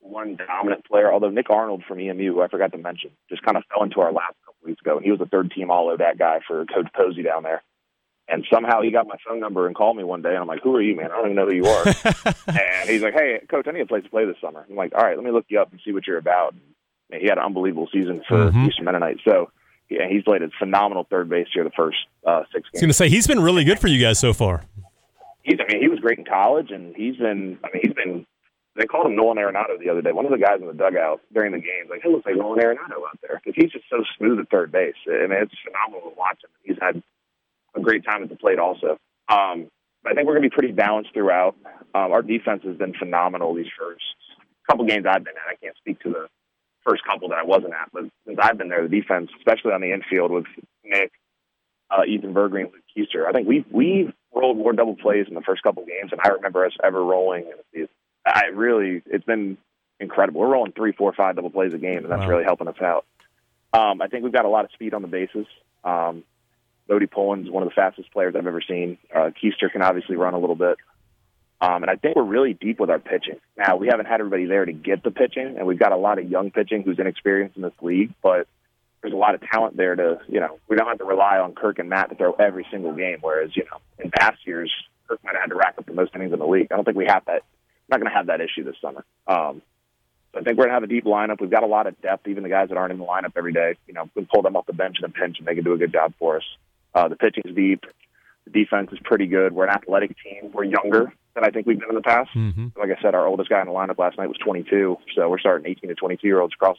one 0.00 0.36
dominant 0.36 0.84
player, 0.86 1.12
although 1.12 1.30
Nick 1.30 1.50
Arnold 1.50 1.82
from 1.86 2.00
EMU, 2.00 2.32
who 2.32 2.42
I 2.42 2.48
forgot 2.48 2.72
to 2.72 2.78
mention, 2.78 3.10
just 3.28 3.42
kind 3.42 3.56
of 3.56 3.64
fell 3.72 3.82
into 3.82 4.00
our 4.00 4.12
lap 4.12 4.34
a 4.42 4.46
couple 4.46 4.66
weeks 4.66 4.80
ago, 4.80 4.96
and 4.96 5.04
he 5.04 5.10
was 5.10 5.20
a 5.20 5.26
third 5.26 5.50
team 5.50 5.70
all 5.70 5.94
ODAC 5.96 6.18
guy 6.18 6.40
for 6.46 6.64
Coach 6.66 6.88
Posey 6.94 7.22
down 7.22 7.42
there. 7.42 7.62
And 8.28 8.44
somehow 8.52 8.82
he 8.82 8.90
got 8.90 9.06
my 9.06 9.16
phone 9.26 9.38
number 9.38 9.68
and 9.68 9.76
called 9.76 9.96
me 9.96 10.02
one 10.02 10.20
day, 10.22 10.30
and 10.30 10.38
I'm 10.38 10.48
like, 10.48 10.62
"Who 10.62 10.74
are 10.74 10.82
you, 10.82 10.96
man? 10.96 11.12
I 11.12 11.16
don't 11.16 11.26
even 11.26 11.36
know 11.36 11.46
who 11.46 11.54
you 11.54 11.66
are." 11.66 11.86
and 12.48 12.88
he's 12.88 13.02
like, 13.02 13.14
"Hey, 13.14 13.40
coach, 13.48 13.66
I 13.68 13.70
need 13.70 13.82
a 13.82 13.86
place 13.86 14.02
to 14.02 14.10
play 14.10 14.24
this 14.24 14.36
summer." 14.40 14.66
I'm 14.68 14.74
like, 14.74 14.94
"All 14.96 15.04
right, 15.04 15.16
let 15.16 15.24
me 15.24 15.30
look 15.30 15.44
you 15.48 15.60
up 15.60 15.70
and 15.70 15.80
see 15.84 15.92
what 15.92 16.08
you're 16.08 16.18
about." 16.18 16.54
And 17.12 17.22
he 17.22 17.28
had 17.28 17.38
an 17.38 17.44
unbelievable 17.44 17.88
season 17.92 18.22
for 18.26 18.50
mm-hmm. 18.50 18.66
Eastern 18.66 18.86
Mennonite. 18.86 19.18
So 19.24 19.52
yeah, 19.88 20.08
he's 20.08 20.22
played 20.22 20.42
a 20.42 20.48
phenomenal 20.58 21.06
third 21.08 21.28
base 21.28 21.46
here 21.52 21.64
the 21.64 21.70
first 21.70 21.98
uh, 22.26 22.42
six 22.52 22.68
games. 22.68 22.70
I 22.74 22.76
was 22.76 22.80
going 22.80 22.88
to 22.88 22.94
say 22.94 23.08
he's 23.08 23.26
been 23.26 23.40
really 23.40 23.64
good 23.64 23.78
for 23.78 23.88
you 23.88 24.00
guys 24.00 24.18
so 24.18 24.32
far. 24.32 24.64
He's, 25.42 25.58
I 25.60 25.72
mean, 25.72 25.82
he 25.82 25.88
was 25.88 26.00
great 26.00 26.18
in 26.18 26.24
college, 26.24 26.70
and 26.70 26.94
he's 26.96 27.16
been. 27.16 27.58
I 27.64 27.68
mean, 27.72 27.82
he's 27.82 27.94
been. 27.94 28.26
They 28.74 28.84
called 28.84 29.06
him 29.06 29.16
Nolan 29.16 29.38
Arenado 29.38 29.78
the 29.78 29.88
other 29.88 30.02
day. 30.02 30.12
One 30.12 30.26
of 30.26 30.32
the 30.32 30.38
guys 30.38 30.60
in 30.60 30.66
the 30.66 30.74
dugout 30.74 31.22
during 31.32 31.52
the 31.52 31.58
game, 31.58 31.88
like, 31.88 32.02
he 32.02 32.10
looks 32.10 32.26
like 32.26 32.36
Nolan 32.36 32.58
Arenado 32.58 33.00
out 33.08 33.18
there 33.22 33.40
because 33.42 33.54
he's 33.56 33.72
just 33.72 33.86
so 33.88 34.04
smooth 34.18 34.38
at 34.38 34.50
third 34.50 34.70
base. 34.70 34.94
I 35.08 35.26
mean, 35.26 35.38
it's 35.40 35.54
phenomenal 35.64 36.10
to 36.10 36.16
watch 36.16 36.44
him. 36.44 36.50
He's 36.62 36.76
had 36.80 37.02
a 37.74 37.80
great 37.80 38.04
time 38.04 38.22
at 38.22 38.28
the 38.28 38.36
plate 38.36 38.58
also. 38.58 38.98
Um, 39.28 39.68
I 40.04 40.14
think 40.14 40.26
we're 40.26 40.34
going 40.34 40.42
to 40.42 40.50
be 40.50 40.54
pretty 40.54 40.72
balanced 40.72 41.14
throughout. 41.14 41.56
Um, 41.94 42.12
our 42.12 42.22
defense 42.22 42.62
has 42.64 42.76
been 42.76 42.92
phenomenal 42.92 43.54
these 43.54 43.66
first 43.78 44.04
couple 44.68 44.84
games 44.84 45.06
I've 45.08 45.24
been 45.24 45.34
at. 45.36 45.52
I 45.52 45.56
can't 45.56 45.76
speak 45.78 46.00
to 46.00 46.10
the 46.10 46.28
first 46.86 47.04
couple 47.04 47.28
that 47.28 47.38
I 47.38 47.44
wasn't 47.44 47.72
at. 47.72 47.90
But 47.92 48.04
since 48.26 48.38
I've 48.40 48.58
been 48.58 48.68
there, 48.68 48.86
the 48.86 49.00
defense, 49.00 49.30
especially 49.38 49.72
on 49.72 49.80
the 49.80 49.92
infield 49.92 50.30
with 50.30 50.46
Nick, 50.84 51.12
uh, 51.90 52.02
Ethan 52.06 52.34
Bergery, 52.34 52.62
and 52.62 52.72
Luke 52.72 52.84
Keister, 52.96 53.26
I 53.26 53.32
think 53.32 53.48
we 53.48 53.64
we 53.70 54.12
rolled 54.34 54.58
more 54.58 54.72
double 54.72 54.96
plays 54.96 55.26
in 55.28 55.34
the 55.34 55.40
first 55.40 55.62
couple 55.62 55.84
games 55.84 56.10
than 56.10 56.20
I 56.22 56.28
remember 56.28 56.64
us 56.64 56.72
ever 56.82 57.02
rolling 57.02 57.42
in 57.42 57.50
the 57.50 57.64
season. 57.72 57.88
I 58.26 58.46
really, 58.52 59.02
it's 59.06 59.24
been 59.24 59.56
incredible. 60.00 60.40
We're 60.40 60.52
rolling 60.52 60.72
three, 60.72 60.92
four, 60.92 61.12
five 61.12 61.36
double 61.36 61.50
plays 61.50 61.72
a 61.72 61.78
game, 61.78 61.98
and 61.98 62.10
that's 62.10 62.20
wow. 62.20 62.28
really 62.28 62.44
helping 62.44 62.68
us 62.68 62.80
out. 62.82 63.06
Um, 63.72 64.00
I 64.02 64.08
think 64.08 64.24
we've 64.24 64.32
got 64.32 64.44
a 64.44 64.48
lot 64.48 64.64
of 64.64 64.70
speed 64.72 64.94
on 64.94 65.02
the 65.02 65.08
bases. 65.08 65.46
Um, 65.84 66.24
Bodie 66.88 67.06
Pullen's 67.06 67.50
one 67.50 67.62
of 67.62 67.68
the 67.68 67.74
fastest 67.74 68.12
players 68.12 68.34
I've 68.36 68.46
ever 68.46 68.60
seen. 68.60 68.98
Uh, 69.14 69.30
Keister 69.30 69.70
can 69.70 69.82
obviously 69.82 70.16
run 70.16 70.34
a 70.34 70.38
little 70.38 70.54
bit. 70.56 70.76
Um, 71.60 71.82
and 71.82 71.90
I 71.90 71.96
think 71.96 72.16
we're 72.16 72.22
really 72.24 72.52
deep 72.52 72.78
with 72.78 72.90
our 72.90 72.98
pitching. 72.98 73.40
Now, 73.56 73.76
we 73.76 73.88
haven't 73.88 74.06
had 74.06 74.20
everybody 74.20 74.44
there 74.44 74.64
to 74.64 74.72
get 74.72 75.02
the 75.02 75.10
pitching, 75.10 75.56
and 75.56 75.66
we've 75.66 75.78
got 75.78 75.92
a 75.92 75.96
lot 75.96 76.18
of 76.18 76.28
young 76.30 76.50
pitching 76.50 76.82
who's 76.82 76.98
inexperienced 76.98 77.56
in 77.56 77.62
this 77.62 77.72
league, 77.80 78.12
but 78.22 78.46
there's 79.00 79.14
a 79.14 79.16
lot 79.16 79.34
of 79.34 79.40
talent 79.40 79.76
there 79.76 79.96
to, 79.96 80.20
you 80.28 80.40
know, 80.40 80.58
we 80.68 80.76
don't 80.76 80.86
have 80.86 80.98
to 80.98 81.04
rely 81.04 81.38
on 81.38 81.54
Kirk 81.54 81.78
and 81.78 81.88
Matt 81.88 82.10
to 82.10 82.14
throw 82.14 82.32
every 82.32 82.66
single 82.70 82.92
game, 82.92 83.18
whereas, 83.20 83.56
you 83.56 83.64
know, 83.70 83.78
in 83.98 84.10
past 84.10 84.38
years, 84.46 84.70
Kirk 85.08 85.20
might 85.24 85.34
have 85.34 85.42
had 85.42 85.50
to 85.50 85.56
rack 85.56 85.76
up 85.78 85.86
the 85.86 85.94
most 85.94 86.14
innings 86.14 86.32
in 86.32 86.38
the 86.38 86.46
league. 86.46 86.68
I 86.70 86.76
don't 86.76 86.84
think 86.84 86.96
we 86.96 87.06
have 87.06 87.24
that. 87.26 87.42
We're 87.88 87.96
not 87.96 88.00
going 88.00 88.10
to 88.10 88.16
have 88.16 88.26
that 88.26 88.40
issue 88.40 88.64
this 88.64 88.76
summer. 88.82 89.04
Um, 89.26 89.62
so 90.32 90.40
I 90.40 90.42
think 90.42 90.58
we're 90.58 90.64
going 90.64 90.70
to 90.70 90.74
have 90.74 90.82
a 90.82 90.88
deep 90.88 91.04
lineup. 91.04 91.40
We've 91.40 91.50
got 91.50 91.62
a 91.62 91.68
lot 91.68 91.86
of 91.86 92.00
depth, 92.02 92.28
even 92.28 92.42
the 92.42 92.48
guys 92.48 92.68
that 92.68 92.76
aren't 92.76 92.92
in 92.92 92.98
the 92.98 93.04
lineup 93.04 93.32
every 93.36 93.52
day. 93.52 93.76
You 93.86 93.94
know, 93.94 94.10
we 94.14 94.26
pull 94.30 94.42
them 94.42 94.56
off 94.56 94.66
the 94.66 94.74
bench 94.74 94.96
in 94.98 95.04
a 95.04 95.08
pinch, 95.08 95.38
and 95.38 95.46
they 95.46 95.54
can 95.54 95.64
do 95.64 95.72
a 95.72 95.78
good 95.78 95.92
job 95.92 96.12
for 96.18 96.36
us. 96.36 96.44
Uh, 96.94 97.08
the 97.08 97.16
pitching's 97.16 97.54
deep. 97.54 97.84
The 98.44 98.50
defense 98.50 98.90
is 98.92 98.98
pretty 99.02 99.26
good. 99.26 99.52
We're 99.52 99.66
an 99.66 99.74
athletic 99.74 100.16
team. 100.22 100.50
We're 100.52 100.64
younger 100.64 101.12
than 101.36 101.44
I 101.44 101.50
think 101.50 101.66
we've 101.66 101.78
been 101.78 101.90
in 101.90 101.94
the 101.94 102.02
past. 102.02 102.30
Mm-hmm. 102.34 102.68
Like 102.76 102.90
I 102.90 103.00
said, 103.00 103.14
our 103.14 103.26
oldest 103.26 103.50
guy 103.50 103.60
in 103.60 103.66
the 103.66 103.72
lineup 103.72 103.98
last 103.98 104.18
night 104.18 104.26
was 104.26 104.38
22, 104.38 104.96
so 105.14 105.28
we're 105.28 105.38
starting 105.38 105.70
18 105.70 105.90
to 105.90 105.94
22 105.94 106.26
year 106.26 106.40
olds 106.40 106.54
across, 106.54 106.78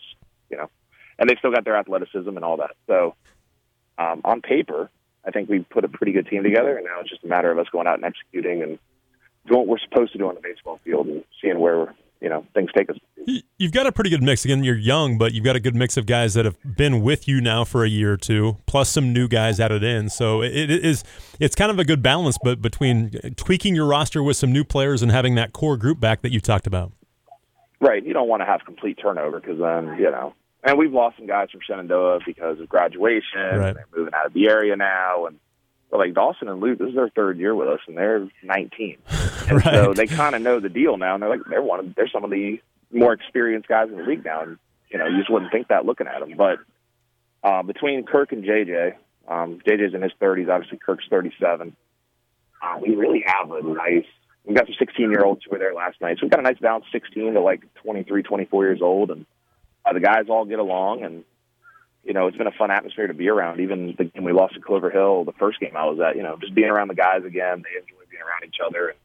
you 0.50 0.58
know, 0.58 0.70
and 1.18 1.30
they've 1.30 1.38
still 1.38 1.52
got 1.52 1.64
their 1.64 1.78
athleticism 1.78 2.28
and 2.28 2.44
all 2.44 2.58
that. 2.58 2.72
So 2.88 3.16
um, 3.98 4.22
on 4.26 4.42
paper, 4.42 4.90
I 5.26 5.32
think 5.32 5.48
we 5.48 5.60
put 5.60 5.86
a 5.86 5.88
pretty 5.88 6.12
good 6.12 6.28
team 6.28 6.44
together, 6.44 6.76
and 6.76 6.86
now 6.86 7.00
it's 7.00 7.10
just 7.10 7.24
a 7.24 7.28
matter 7.28 7.52
of 7.52 7.60
us 7.60 7.68
going 7.72 7.88
out 7.88 7.96
and 7.96 8.04
executing 8.04 8.64
and 8.64 8.80
doing 9.46 9.60
what 9.60 9.68
we're 9.68 9.80
supposed 9.80 10.12
to 10.14 10.18
do 10.18 10.28
on 10.28 10.36
the 10.36 10.42
baseball 10.42 10.80
field 10.84 11.08
and 11.08 11.24
seeing 11.40 11.60
where 11.60 11.94
you 12.22 12.30
know 12.30 12.46
things 12.54 12.70
take 12.76 12.90
us. 12.90 12.98
You've 13.58 13.74
got 13.74 13.88
a 13.88 13.92
pretty 13.92 14.10
good 14.10 14.24
mix. 14.24 14.46
Again, 14.46 14.64
you're 14.64 14.78
young, 14.78 15.18
but 15.18 15.34
you've 15.34 15.44
got 15.44 15.56
a 15.56 15.60
good 15.60 15.76
mix 15.76 15.98
of 15.98 16.06
guys 16.06 16.34
that 16.36 16.46
have 16.46 16.58
been 16.78 17.02
with 17.02 17.28
you 17.28 17.42
now 17.42 17.66
for 17.66 17.84
a 17.84 17.90
year 17.90 18.14
or 18.14 18.18
two, 18.18 18.58
plus 18.66 18.90
some 18.90 19.12
new 19.12 19.28
guys 19.28 19.60
added 19.60 19.84
in. 19.84 20.10
So 20.10 20.42
it 20.42 20.72
is 20.72 21.04
it's 21.40 21.56
kind 21.56 21.70
of 21.70 21.80
a 21.80 21.84
good 21.84 22.02
balance, 22.02 22.38
but 22.42 22.62
between 22.62 23.12
tweaking 23.36 23.76
your 23.76 23.86
roster 23.86 24.24
with 24.24 24.38
some 24.38 24.52
new 24.52 24.64
players 24.64 25.02
and 25.02 25.12
having 25.12 25.36
that 25.36 25.54
core 25.54 25.78
group 25.78 26.00
back 26.00 26.22
that 26.22 26.32
you 26.32 26.40
talked 26.40 26.68
about. 26.68 26.94
Right. 27.80 28.04
You 28.04 28.14
don't 28.14 28.28
want 28.28 28.42
to 28.42 28.46
have 28.46 28.62
complete 28.66 28.98
turnover 29.02 29.40
because 29.40 29.60
then 29.60 29.98
you 30.00 30.10
know. 30.10 30.34
And 30.64 30.78
we've 30.78 30.92
lost 30.92 31.18
some 31.18 31.28
guys 31.28 31.50
from 31.52 31.62
Shenandoah 31.66 32.20
because 32.26 32.60
of 32.60 32.68
graduation. 32.68 33.40
Right. 33.40 33.74
They're 33.74 33.86
moving 33.96 34.14
out 34.14 34.26
of 34.26 34.34
the 34.34 34.50
area 34.50 34.76
now, 34.76 35.28
and 35.28 35.40
like 35.92 36.14
Dawson 36.14 36.50
and 36.50 36.60
Luke, 36.60 36.80
this 36.80 36.90
is 36.90 36.96
their 36.96 37.10
third 37.10 37.38
year 37.38 37.56
with 37.56 37.68
us, 37.68 37.80
and 37.88 37.98
they're 37.98 38.28
19, 38.44 38.98
and 39.50 39.52
right. 39.52 39.64
so 39.64 39.94
they 39.94 40.08
kind 40.08 40.36
of 40.36 40.42
know 40.42 40.60
the 40.60 40.70
deal 40.70 40.98
now. 40.98 41.14
And 41.14 41.24
they're 41.24 41.30
like, 41.30 41.42
they're 41.50 41.62
one 41.62 41.80
of 41.80 41.96
they're 41.96 42.10
some 42.10 42.24
of 42.24 42.30
the 42.30 42.60
more 42.92 43.14
experienced 43.14 43.68
guys 43.68 43.90
in 43.90 43.98
the 43.98 44.04
league 44.04 44.26
now, 44.26 44.44
and 44.44 44.58
you 44.90 44.98
know, 44.98 45.08
you 45.08 45.18
just 45.18 45.32
wouldn't 45.32 45.52
think 45.52 45.68
that 45.70 45.86
looking 45.86 46.08
at 46.08 46.20
them. 46.20 46.36
But 46.38 46.60
uh, 47.44 47.64
between 47.64 48.06
Kirk 48.06 48.32
and 48.32 48.44
JJ, 48.44 48.96
um, 49.28 49.60
JJ's 49.66 49.94
in 49.94 50.02
his 50.02 50.14
30s, 50.22 50.50
obviously 50.50 50.78
Kirk's 50.78 51.06
37. 51.10 51.76
uh, 52.62 52.80
we 52.82 52.96
really 52.96 53.24
have 53.26 53.52
a 53.52 53.62
nice. 53.62 54.06
We've 54.46 54.56
got 54.56 54.66
some 54.66 54.76
16 54.80 55.12
year 55.12 55.26
olds 55.26 55.42
who 55.44 55.52
were 55.52 55.60
there 55.60 55.74
last 55.74 56.00
night, 56.00 56.18
so 56.18 56.20
we've 56.24 56.32
got 56.32 56.40
a 56.40 56.44
nice 56.44 56.60
balance, 56.60 56.86
16 56.92 57.34
to 57.34 57.42
like 57.42 57.64
23, 57.84 58.24
24 58.24 58.66
years 58.66 58.82
old, 58.82 59.12
and 59.12 59.26
uh, 59.86 59.94
the 59.94 60.00
guys 60.00 60.26
all 60.30 60.46
get 60.46 60.60
along, 60.60 61.04
and 61.04 61.24
you 62.08 62.14
know 62.14 62.28
it's 62.28 62.38
been 62.38 62.48
a 62.48 62.52
fun 62.52 62.72
atmosphere 62.72 63.08
to 63.08 63.14
be 63.14 63.28
around. 63.28 63.60
Even 63.60 63.94
the 63.98 64.06
game 64.06 64.24
we 64.24 64.32
lost 64.32 64.56
at 64.56 64.64
Clover 64.64 64.90
Hill, 64.90 65.26
the 65.26 65.34
first 65.34 65.60
game 65.60 65.76
I 65.76 65.86
was 65.86 66.00
at, 66.00 66.16
you 66.16 66.24
know, 66.24 66.38
just 66.40 66.56
being 66.56 66.70
around 66.70 66.88
the 66.88 66.96
guys 66.96 67.26
again, 67.26 67.64
they 67.64 67.78
enjoy 67.78 68.06
being 68.10 68.24
around 68.24 68.46
each 68.48 68.58
other. 68.66 68.90
And, 68.90 68.98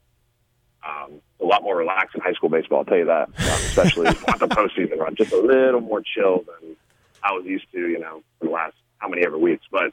um, 0.85 1.21
a 1.41 1.45
lot 1.45 1.63
more 1.63 1.77
relaxed 1.77 2.15
in 2.15 2.21
high 2.21 2.33
school 2.33 2.49
baseball, 2.49 2.79
I'll 2.79 2.85
tell 2.85 2.99
you 2.99 3.07
that. 3.07 3.29
Um, 3.29 3.35
especially 3.39 4.07
on 4.09 4.39
the 4.39 4.49
postseason 4.49 4.99
run, 4.99 5.17
just 5.17 5.33
a 5.33 5.41
little 5.41 5.81
more 5.81 6.01
chill 6.01 6.45
than 6.47 6.77
I 7.25 7.33
was 7.33 7.45
used 7.45 7.71
to, 7.73 7.79
you 7.79 7.99
know, 7.99 8.23
for 8.39 8.47
the 8.47 8.53
last 8.53 8.75
how 8.99 9.09
many 9.09 9.25
ever 9.27 9.37
weeks. 9.37 9.65
But 9.71 9.93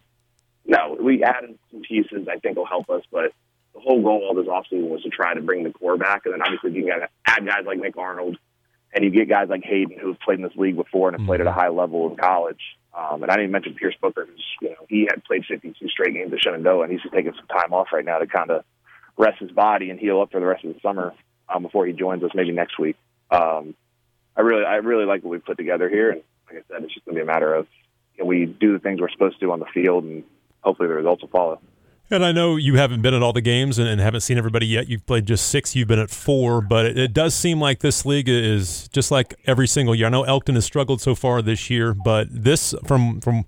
no, 0.66 0.96
we 1.02 1.24
added 1.24 1.58
some 1.72 1.82
pieces 1.82 2.28
I 2.32 2.38
think 2.38 2.58
will 2.58 2.66
help 2.66 2.92
us. 2.92 3.04
But 3.12 3.34
the 3.74 3.80
whole 3.80 4.04
goal 4.04 4.30
of 4.30 4.38
this 4.38 4.48
offseason 4.48 4.90
was 4.90 5.02
to 5.02 5.10
try 5.10 5.34
to 5.34 5.42
bring 5.42 5.64
the 5.64 5.72
core 5.72 5.98
back, 5.98 6.26
and 6.26 6.34
then 6.34 6.44
obviously 6.44 6.74
you 6.74 6.86
can 6.86 7.08
add 7.26 7.46
guys 7.46 7.66
like 7.66 7.80
Nick 7.80 7.98
Arnold, 7.98 8.38
and 8.94 9.04
you 9.04 9.10
get 9.10 9.28
guys 9.28 9.50
like 9.50 9.64
Hayden 9.64 9.98
who 10.00 10.10
have 10.10 10.20
played 10.20 10.40
in 10.40 10.44
this 10.44 10.56
league 10.56 10.76
before 10.76 11.10
and 11.10 11.20
have 11.20 11.26
played 11.26 11.42
at 11.42 11.48
a 11.48 11.52
high 11.52 11.70
level 11.70 12.10
in 12.10 12.18
college. 12.18 12.62
Um, 12.98 13.22
and 13.24 13.32
I 13.32 13.36
didn't 13.36 13.52
mention 13.52 13.76
Pierce 13.76 13.96
Booker, 14.02 14.26
who's 14.26 14.46
you 14.62 14.70
know 14.70 14.86
he 14.88 15.08
had 15.10 15.24
played 15.24 15.46
52 15.46 15.88
straight 15.90 16.14
games 16.14 16.34
at 16.34 16.42
Shenandoah, 16.42 16.84
and 16.84 16.92
he's 16.92 17.02
taking 17.12 17.34
some 17.34 17.48
time 17.48 17.74
off 17.74 17.88
right 17.94 18.06
now 18.06 18.18
to 18.18 18.28
kind 18.28 18.50
of 18.50 18.64
rest 19.18 19.40
his 19.40 19.52
body 19.52 19.90
and 19.90 20.00
heal 20.00 20.22
up 20.22 20.32
for 20.32 20.40
the 20.40 20.46
rest 20.46 20.66
of 20.66 20.74
the 20.74 20.80
summer 20.82 21.14
um, 21.48 21.64
before 21.64 21.86
he 21.86 21.94
joins 21.94 22.24
us 22.24 22.32
maybe 22.34 22.52
next 22.52 22.80
week. 22.80 22.96
Um, 23.30 23.76
I 24.36 24.42
really, 24.42 24.66
I 24.66 24.76
really 24.76 25.06
like 25.06 25.24
what 25.24 25.32
we've 25.32 25.46
put 25.46 25.58
together 25.58 25.90
here, 25.90 26.12
and 26.12 26.22
like 26.48 26.64
I 26.64 26.74
said, 26.74 26.84
it's 26.84 26.94
just 26.94 27.06
going 27.06 27.16
to 27.16 27.20
be 27.20 27.24
a 27.24 27.32
matter 27.32 27.54
of 27.54 27.68
you 28.16 28.24
know, 28.24 28.28
we 28.28 28.46
do 28.46 28.74
the 28.74 28.80
things 28.80 29.00
we're 29.00 29.10
supposed 29.10 29.40
to 29.40 29.46
do 29.46 29.52
on 29.52 29.60
the 29.60 29.66
field, 29.74 30.04
and 30.04 30.24
hopefully 30.62 30.88
the 30.88 30.96
results 30.96 31.22
will 31.22 31.30
follow. 31.30 31.62
And 32.12 32.26
I 32.26 32.32
know 32.32 32.56
you 32.56 32.76
haven't 32.76 33.04
been 33.04 33.14
at 33.14 33.22
all 33.22 33.34
the 33.34 33.42
games 33.42 33.78
and, 33.78 33.88
and, 33.88 34.02
haven't 34.02 34.22
seen 34.22 34.40
everybody 34.40 34.66
yet. 34.66 34.88
You've 34.88 35.06
played 35.06 35.28
just 35.28 35.48
six. 35.48 35.76
You've 35.76 35.88
been 35.88 36.00
at 36.00 36.10
four, 36.10 36.60
but 36.60 36.88
it, 36.88 36.98
it, 36.98 37.14
does 37.14 37.36
seem 37.36 37.60
like 37.60 37.82
this 37.82 38.04
league 38.04 38.28
is 38.28 38.88
just 38.88 39.12
like 39.12 39.36
every 39.46 39.68
single 39.68 39.94
year. 39.94 40.08
I 40.08 40.10
know 40.10 40.24
Elkton 40.24 40.56
has 40.56 40.66
struggled 40.66 41.02
so 41.02 41.14
far 41.14 41.44
this 41.44 41.70
year, 41.70 41.94
but 41.94 42.28
this 42.32 42.74
from 42.88 43.22
from 43.22 43.46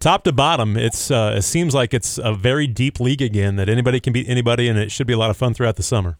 top 0.00 0.24
to 0.24 0.32
bottom, 0.32 0.76
it's 0.76 1.12
uh, 1.12 1.34
it 1.36 1.42
seems 1.42 1.72
like 1.72 1.94
it's 1.94 2.18
a 2.18 2.34
very 2.34 2.66
deep 2.66 2.98
league 2.98 3.22
again. 3.22 3.54
That 3.54 3.68
anybody 3.68 4.00
can 4.00 4.12
beat 4.12 4.28
anybody, 4.28 4.66
and 4.66 4.76
it 4.76 4.90
should 4.90 5.06
be 5.06 5.12
a 5.12 5.18
lot 5.18 5.30
of 5.30 5.36
fun 5.36 5.54
throughout 5.54 5.76
the 5.76 5.84
summer. 5.84 6.18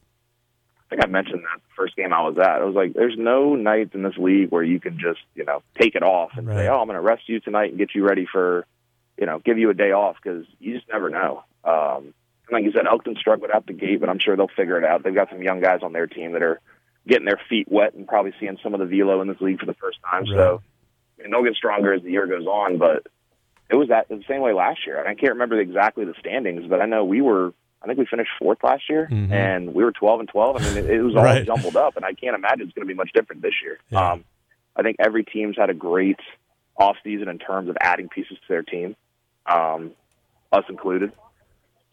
I 0.86 0.94
think 0.94 1.04
I 1.04 1.08
mentioned 1.08 1.42
that 1.42 1.56
the 1.56 1.74
first 1.76 1.96
game 1.96 2.12
I 2.12 2.22
was 2.22 2.38
at. 2.38 2.62
I 2.62 2.64
was 2.64 2.76
like, 2.76 2.92
"There's 2.92 3.16
no 3.18 3.56
nights 3.56 3.94
in 3.94 4.02
this 4.02 4.16
league 4.16 4.50
where 4.50 4.62
you 4.62 4.78
can 4.78 4.96
just 4.96 5.20
you 5.34 5.44
know 5.44 5.62
take 5.80 5.96
it 5.96 6.04
off 6.04 6.30
and 6.36 6.46
right. 6.46 6.58
say, 6.58 6.68
oh, 6.68 6.78
I'm 6.78 6.86
going 6.86 6.94
to 6.94 7.00
rest 7.00 7.28
you 7.28 7.40
tonight 7.40 7.70
and 7.70 7.78
get 7.78 7.96
you 7.96 8.06
ready 8.06 8.28
for." 8.30 8.64
You 9.18 9.26
know, 9.26 9.38
give 9.38 9.58
you 9.58 9.68
a 9.68 9.74
day 9.74 9.92
off 9.92 10.16
because 10.22 10.46
you 10.60 10.72
just 10.72 10.88
never 10.88 11.10
know. 11.10 11.44
Um, 11.64 12.14
like 12.50 12.64
you 12.64 12.72
said, 12.72 12.86
Elkton 12.86 13.16
struggled 13.16 13.50
out 13.50 13.66
the 13.66 13.72
gate, 13.72 14.00
but 14.00 14.08
I'm 14.08 14.18
sure 14.18 14.36
they'll 14.36 14.48
figure 14.48 14.78
it 14.78 14.84
out. 14.84 15.02
They've 15.02 15.14
got 15.14 15.30
some 15.30 15.42
young 15.42 15.60
guys 15.60 15.80
on 15.82 15.92
their 15.92 16.06
team 16.06 16.32
that 16.32 16.42
are 16.42 16.60
getting 17.06 17.24
their 17.24 17.40
feet 17.48 17.70
wet 17.70 17.94
and 17.94 18.06
probably 18.06 18.32
seeing 18.40 18.58
some 18.62 18.74
of 18.74 18.80
the 18.80 18.86
velo 18.86 19.20
in 19.20 19.28
this 19.28 19.40
league 19.40 19.60
for 19.60 19.66
the 19.66 19.74
first 19.74 19.98
time. 20.08 20.24
Right. 20.24 20.36
So, 20.36 20.62
and 21.22 21.32
they'll 21.32 21.44
get 21.44 21.54
stronger 21.54 21.92
as 21.92 22.02
the 22.02 22.10
year 22.10 22.26
goes 22.26 22.46
on. 22.46 22.78
But 22.78 23.06
it 23.68 23.76
was 23.76 23.88
that 23.88 24.08
the 24.08 24.22
same 24.28 24.40
way 24.40 24.52
last 24.52 24.86
year. 24.86 25.00
I 25.00 25.14
can't 25.14 25.32
remember 25.32 25.60
exactly 25.60 26.04
the 26.04 26.14
standings, 26.18 26.66
but 26.68 26.80
I 26.80 26.86
know 26.86 27.04
we 27.04 27.20
were. 27.20 27.52
I 27.82 27.86
think 27.86 27.98
we 27.98 28.04
finished 28.04 28.30
fourth 28.38 28.58
last 28.62 28.90
year, 28.90 29.08
mm-hmm. 29.10 29.32
and 29.32 29.72
we 29.72 29.82
were 29.82 29.92
12 29.92 30.20
and 30.20 30.28
12. 30.28 30.56
I 30.56 30.58
mean, 30.60 30.76
it, 30.76 30.90
it 30.90 31.00
was 31.00 31.16
all 31.16 31.24
right. 31.24 31.46
jumbled 31.46 31.76
up, 31.76 31.96
and 31.96 32.04
I 32.04 32.12
can't 32.12 32.34
imagine 32.34 32.66
it's 32.66 32.74
going 32.74 32.86
to 32.86 32.92
be 32.92 32.96
much 32.96 33.10
different 33.14 33.40
this 33.40 33.54
year. 33.62 33.78
Yeah. 33.88 34.12
Um, 34.12 34.24
I 34.76 34.82
think 34.82 34.96
every 34.98 35.24
team's 35.24 35.56
had 35.56 35.70
a 35.70 35.74
great 35.74 36.20
off 36.76 36.96
season 37.02 37.28
in 37.28 37.38
terms 37.38 37.70
of 37.70 37.78
adding 37.80 38.10
pieces 38.10 38.36
to 38.36 38.48
their 38.48 38.62
team, 38.62 38.96
um, 39.46 39.92
us 40.52 40.64
included. 40.68 41.12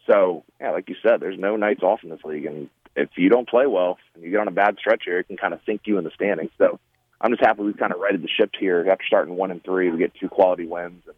So, 0.08 0.44
yeah, 0.60 0.72
like 0.72 0.90
you 0.90 0.96
said, 1.04 1.20
there's 1.20 1.38
no 1.38 1.56
nights 1.56 1.84
off 1.84 2.04
in 2.04 2.10
this 2.10 2.24
league, 2.24 2.46
and 2.46 2.70
if 2.96 3.10
you 3.18 3.30
don't 3.30 3.48
play 3.48 3.68
well 3.68 3.98
and 4.16 4.24
you 4.24 4.32
get 4.32 4.40
on 4.40 4.48
a 4.48 4.52
bad 4.52 4.78
stretch 4.80 5.04
here, 5.06 5.20
it 5.20 5.28
can 5.28 5.38
kind 5.38 5.54
of 5.54 5.60
sink 5.66 5.82
you 5.86 5.98
in 5.98 6.04
the 6.04 6.12
standings. 6.12 6.52
So, 6.58 6.80
I'm 7.20 7.32
just 7.32 7.44
happy 7.44 7.64
we've 7.64 7.78
kind 7.78 7.92
of 7.92 8.00
righted 8.00 8.22
the 8.22 8.28
ship 8.28 8.52
here. 8.60 8.86
After 8.90 9.04
starting 9.06 9.36
one 9.36 9.52
and 9.52 9.64
three, 9.64 9.90
we 9.90 9.98
get 9.98 10.14
two 10.20 10.30
quality 10.30 10.66
wins. 10.66 11.04
And 11.08 11.16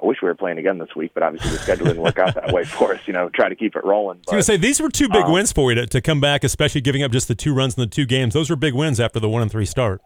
I 0.00 0.06
wish 0.06 0.18
we 0.22 0.28
were 0.28 0.34
playing 0.34 0.58
again 0.58 0.78
this 0.78 0.94
week, 0.94 1.12
but 1.14 1.22
obviously 1.22 1.50
the 1.50 1.58
schedule 1.58 1.86
didn't 1.86 2.02
work 2.02 2.18
out 2.18 2.34
that 2.34 2.52
way 2.52 2.64
for 2.64 2.94
us. 2.94 3.00
You 3.06 3.12
know, 3.12 3.28
try 3.28 3.48
to 3.48 3.56
keep 3.56 3.74
it 3.74 3.84
rolling. 3.84 4.20
But, 4.24 4.34
I 4.34 4.36
was 4.36 4.46
going 4.46 4.58
to 4.58 4.62
say 4.62 4.68
these 4.68 4.80
were 4.80 4.88
two 4.88 5.08
big 5.08 5.24
um, 5.24 5.32
wins 5.32 5.52
for 5.52 5.70
you 5.72 5.76
to, 5.76 5.86
to 5.86 6.00
come 6.00 6.20
back, 6.20 6.44
especially 6.44 6.80
giving 6.80 7.02
up 7.02 7.10
just 7.10 7.28
the 7.28 7.34
two 7.34 7.54
runs 7.54 7.76
in 7.76 7.80
the 7.80 7.86
two 7.88 8.06
games. 8.06 8.34
Those 8.34 8.50
were 8.50 8.56
big 8.56 8.74
wins 8.74 9.00
after 9.00 9.18
the 9.18 9.28
one 9.28 9.42
and 9.42 9.50
three 9.50 9.66
start. 9.66 10.00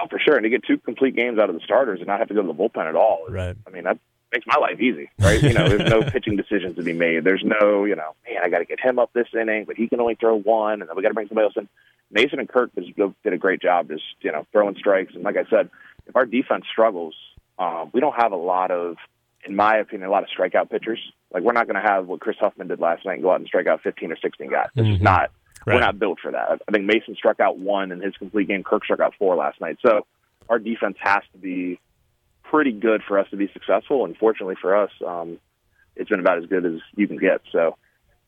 Oh, 0.00 0.06
for 0.08 0.18
sure, 0.18 0.36
and 0.36 0.44
to 0.44 0.50
get 0.50 0.64
two 0.64 0.78
complete 0.78 1.14
games 1.14 1.38
out 1.38 1.48
of 1.48 1.54
the 1.54 1.60
starters 1.62 2.00
and 2.00 2.08
not 2.08 2.18
have 2.18 2.28
to 2.28 2.34
go 2.34 2.42
to 2.42 2.48
the 2.48 2.54
bullpen 2.54 2.88
at 2.88 2.96
all. 2.96 3.26
Right. 3.28 3.56
I 3.66 3.70
mean, 3.70 3.84
that 3.84 3.98
makes 4.34 4.46
my 4.46 4.56
life 4.56 4.80
easy, 4.80 5.10
right? 5.20 5.40
You 5.42 5.52
know, 5.52 5.68
there's 5.68 5.88
no 5.88 6.02
pitching 6.10 6.36
decisions 6.36 6.76
to 6.76 6.82
be 6.82 6.92
made. 6.92 7.24
There's 7.24 7.44
no, 7.44 7.84
you 7.84 7.94
know, 7.94 8.14
man, 8.28 8.42
I 8.42 8.48
got 8.48 8.58
to 8.58 8.64
get 8.64 8.80
him 8.80 8.98
up 8.98 9.12
this 9.12 9.28
inning, 9.32 9.64
but 9.64 9.76
he 9.76 9.88
can 9.88 10.00
only 10.00 10.16
throw 10.16 10.36
one, 10.36 10.80
and 10.80 10.88
then 10.88 10.96
we 10.96 11.02
got 11.02 11.08
to 11.08 11.14
bring 11.14 11.28
somebody 11.28 11.46
else 11.46 11.54
in. 11.56 11.68
Mason 12.10 12.38
and 12.38 12.48
Kirk 12.48 12.70
did 12.74 13.32
a 13.32 13.38
great 13.38 13.62
job, 13.62 13.88
just 13.88 14.02
you 14.20 14.30
know, 14.30 14.46
throwing 14.52 14.76
strikes. 14.76 15.14
And 15.14 15.24
like 15.24 15.36
I 15.36 15.44
said, 15.48 15.70
if 16.06 16.14
our 16.14 16.26
defense 16.26 16.64
struggles, 16.70 17.14
um, 17.58 17.90
we 17.92 18.00
don't 18.00 18.14
have 18.14 18.32
a 18.32 18.36
lot 18.36 18.70
of, 18.70 18.96
in 19.46 19.56
my 19.56 19.76
opinion, 19.78 20.08
a 20.08 20.12
lot 20.12 20.22
of 20.22 20.28
strikeout 20.28 20.70
pitchers. 20.70 21.00
Like 21.32 21.42
we're 21.42 21.52
not 21.52 21.66
going 21.66 21.82
to 21.82 21.88
have 21.88 22.06
what 22.06 22.20
Chris 22.20 22.36
Huffman 22.38 22.68
did 22.68 22.80
last 22.80 23.04
night 23.04 23.14
and 23.14 23.22
go 23.22 23.32
out 23.32 23.40
and 23.40 23.46
strike 23.46 23.66
out 23.66 23.82
15 23.82 24.12
or 24.12 24.16
16 24.16 24.50
guys. 24.50 24.66
It's 24.74 24.82
mm-hmm. 24.82 24.92
just 24.92 25.02
not. 25.02 25.30
Right. 25.66 25.74
We're 25.74 25.80
not 25.80 25.98
built 25.98 26.18
for 26.20 26.30
that. 26.30 26.60
I 26.68 26.72
think 26.72 26.84
Mason 26.84 27.14
struck 27.16 27.40
out 27.40 27.58
one 27.58 27.90
in 27.90 28.00
his 28.00 28.14
complete 28.16 28.48
game. 28.48 28.62
Kirk 28.62 28.84
struck 28.84 29.00
out 29.00 29.14
four 29.18 29.34
last 29.34 29.60
night. 29.60 29.78
So 29.84 30.06
our 30.48 30.58
defense 30.58 30.96
has 31.00 31.22
to 31.32 31.38
be 31.38 31.80
pretty 32.54 32.70
good 32.70 33.02
for 33.02 33.18
us 33.18 33.28
to 33.30 33.36
be 33.36 33.50
successful. 33.52 34.04
And 34.04 34.16
fortunately 34.16 34.54
for 34.62 34.76
us, 34.76 34.90
um, 35.04 35.40
it's 35.96 36.08
been 36.08 36.20
about 36.20 36.38
as 36.38 36.46
good 36.46 36.64
as 36.64 36.74
you 36.94 37.08
can 37.08 37.18
get. 37.18 37.40
So 37.50 37.76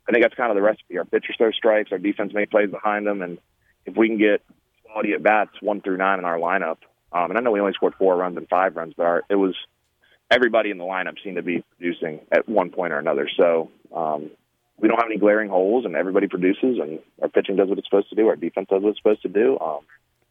I 0.08 0.10
think 0.10 0.24
that's 0.24 0.34
kind 0.34 0.50
of 0.50 0.56
the 0.56 0.62
recipe. 0.62 0.98
Our 0.98 1.04
pitchers 1.04 1.36
throw 1.38 1.52
strikes, 1.52 1.92
our 1.92 1.98
defense 1.98 2.32
make 2.34 2.50
plays 2.50 2.68
behind 2.68 3.06
them, 3.06 3.22
and 3.22 3.38
if 3.84 3.96
we 3.96 4.08
can 4.08 4.18
get 4.18 4.42
quality 4.82 5.12
at 5.12 5.22
bats 5.22 5.52
one 5.60 5.80
through 5.80 5.98
nine 5.98 6.18
in 6.18 6.24
our 6.24 6.38
lineup, 6.38 6.78
um, 7.12 7.30
and 7.30 7.38
I 7.38 7.40
know 7.40 7.52
we 7.52 7.60
only 7.60 7.72
scored 7.74 7.94
four 7.94 8.16
runs 8.16 8.36
and 8.36 8.48
five 8.48 8.74
runs, 8.74 8.94
but 8.96 9.06
our, 9.06 9.22
it 9.30 9.36
was 9.36 9.54
everybody 10.28 10.72
in 10.72 10.78
the 10.78 10.84
lineup 10.84 11.22
seemed 11.22 11.36
to 11.36 11.42
be 11.44 11.62
producing 11.78 12.18
at 12.32 12.48
one 12.48 12.70
point 12.70 12.92
or 12.92 12.98
another. 12.98 13.28
So 13.36 13.70
um, 13.94 14.32
we 14.76 14.88
don't 14.88 14.98
have 14.98 15.08
any 15.08 15.20
glaring 15.20 15.50
holes, 15.50 15.84
and 15.84 15.94
everybody 15.94 16.26
produces, 16.26 16.80
and 16.80 16.98
our 17.22 17.28
pitching 17.28 17.54
does 17.54 17.68
what 17.68 17.78
it's 17.78 17.86
supposed 17.86 18.10
to 18.10 18.16
do. 18.16 18.26
Our 18.26 18.34
defense 18.34 18.66
does 18.70 18.82
what 18.82 18.90
it's 18.90 18.98
supposed 18.98 19.22
to 19.22 19.28
do. 19.28 19.56
Um, 19.60 19.80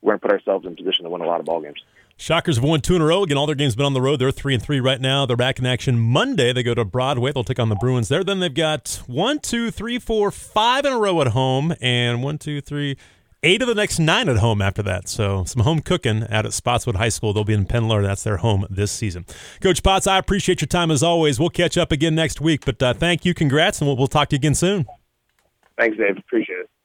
we're 0.05 0.11
going 0.11 0.19
to 0.19 0.27
put 0.27 0.31
ourselves 0.31 0.65
in 0.67 0.75
position 0.75 1.03
to 1.03 1.09
win 1.09 1.21
a 1.21 1.25
lot 1.25 1.39
of 1.39 1.47
ball 1.47 1.59
games. 1.61 1.83
Shockers 2.15 2.57
have 2.57 2.63
won 2.63 2.79
two 2.79 2.95
in 2.95 3.01
a 3.01 3.05
row. 3.05 3.23
Again, 3.23 3.37
all 3.37 3.47
their 3.47 3.55
games 3.55 3.73
have 3.73 3.77
been 3.77 3.87
on 3.87 3.93
the 3.93 4.01
road. 4.01 4.17
They're 4.17 4.31
three 4.31 4.53
and 4.53 4.61
three 4.63 4.79
right 4.79 5.01
now. 5.01 5.25
They're 5.25 5.35
back 5.35 5.59
in 5.59 5.65
action 5.65 5.99
Monday. 5.99 6.53
They 6.53 6.63
go 6.63 6.75
to 6.75 6.85
Broadway. 6.85 7.31
They'll 7.33 7.43
take 7.43 7.59
on 7.59 7.69
the 7.69 7.75
Bruins 7.75 8.07
there. 8.07 8.23
Then 8.23 8.39
they've 8.39 8.53
got 8.53 9.01
one, 9.07 9.39
two, 9.39 9.71
three, 9.71 9.99
four, 9.99 10.31
five 10.31 10.85
in 10.85 10.93
a 10.93 10.99
row 10.99 11.19
at 11.21 11.27
home, 11.27 11.73
and 11.81 12.23
one, 12.23 12.37
two, 12.37 12.61
three, 12.61 12.97
eight 13.43 13.61
of 13.61 13.67
the 13.67 13.75
next 13.75 13.99
nine 13.99 14.29
at 14.29 14.37
home 14.37 14.61
after 14.61 14.81
that. 14.83 15.09
So 15.09 15.43
some 15.43 15.63
home 15.63 15.81
cooking 15.81 16.25
out 16.29 16.45
at 16.45 16.53
Spotswood 16.53 16.95
High 16.95 17.09
School. 17.09 17.33
They'll 17.33 17.43
be 17.43 17.53
in 17.53 17.65
Penn 17.65 17.89
That's 17.89 18.23
their 18.23 18.37
home 18.37 18.65
this 18.69 18.91
season. 18.91 19.25
Coach 19.59 19.83
Potts, 19.83 20.07
I 20.07 20.17
appreciate 20.17 20.61
your 20.61 20.67
time 20.67 20.91
as 20.91 21.03
always. 21.03 21.39
We'll 21.39 21.49
catch 21.49 21.77
up 21.77 21.91
again 21.91 22.15
next 22.15 22.39
week. 22.39 22.63
But 22.63 22.81
uh, 22.81 22.93
thank 22.93 23.25
you, 23.25 23.33
congrats, 23.33 23.81
and 23.81 23.87
we'll, 23.87 23.97
we'll 23.97 24.07
talk 24.07 24.29
to 24.29 24.35
you 24.35 24.39
again 24.39 24.55
soon. 24.55 24.85
Thanks, 25.77 25.97
Dave. 25.97 26.17
Appreciate 26.17 26.59
it. 26.59 26.69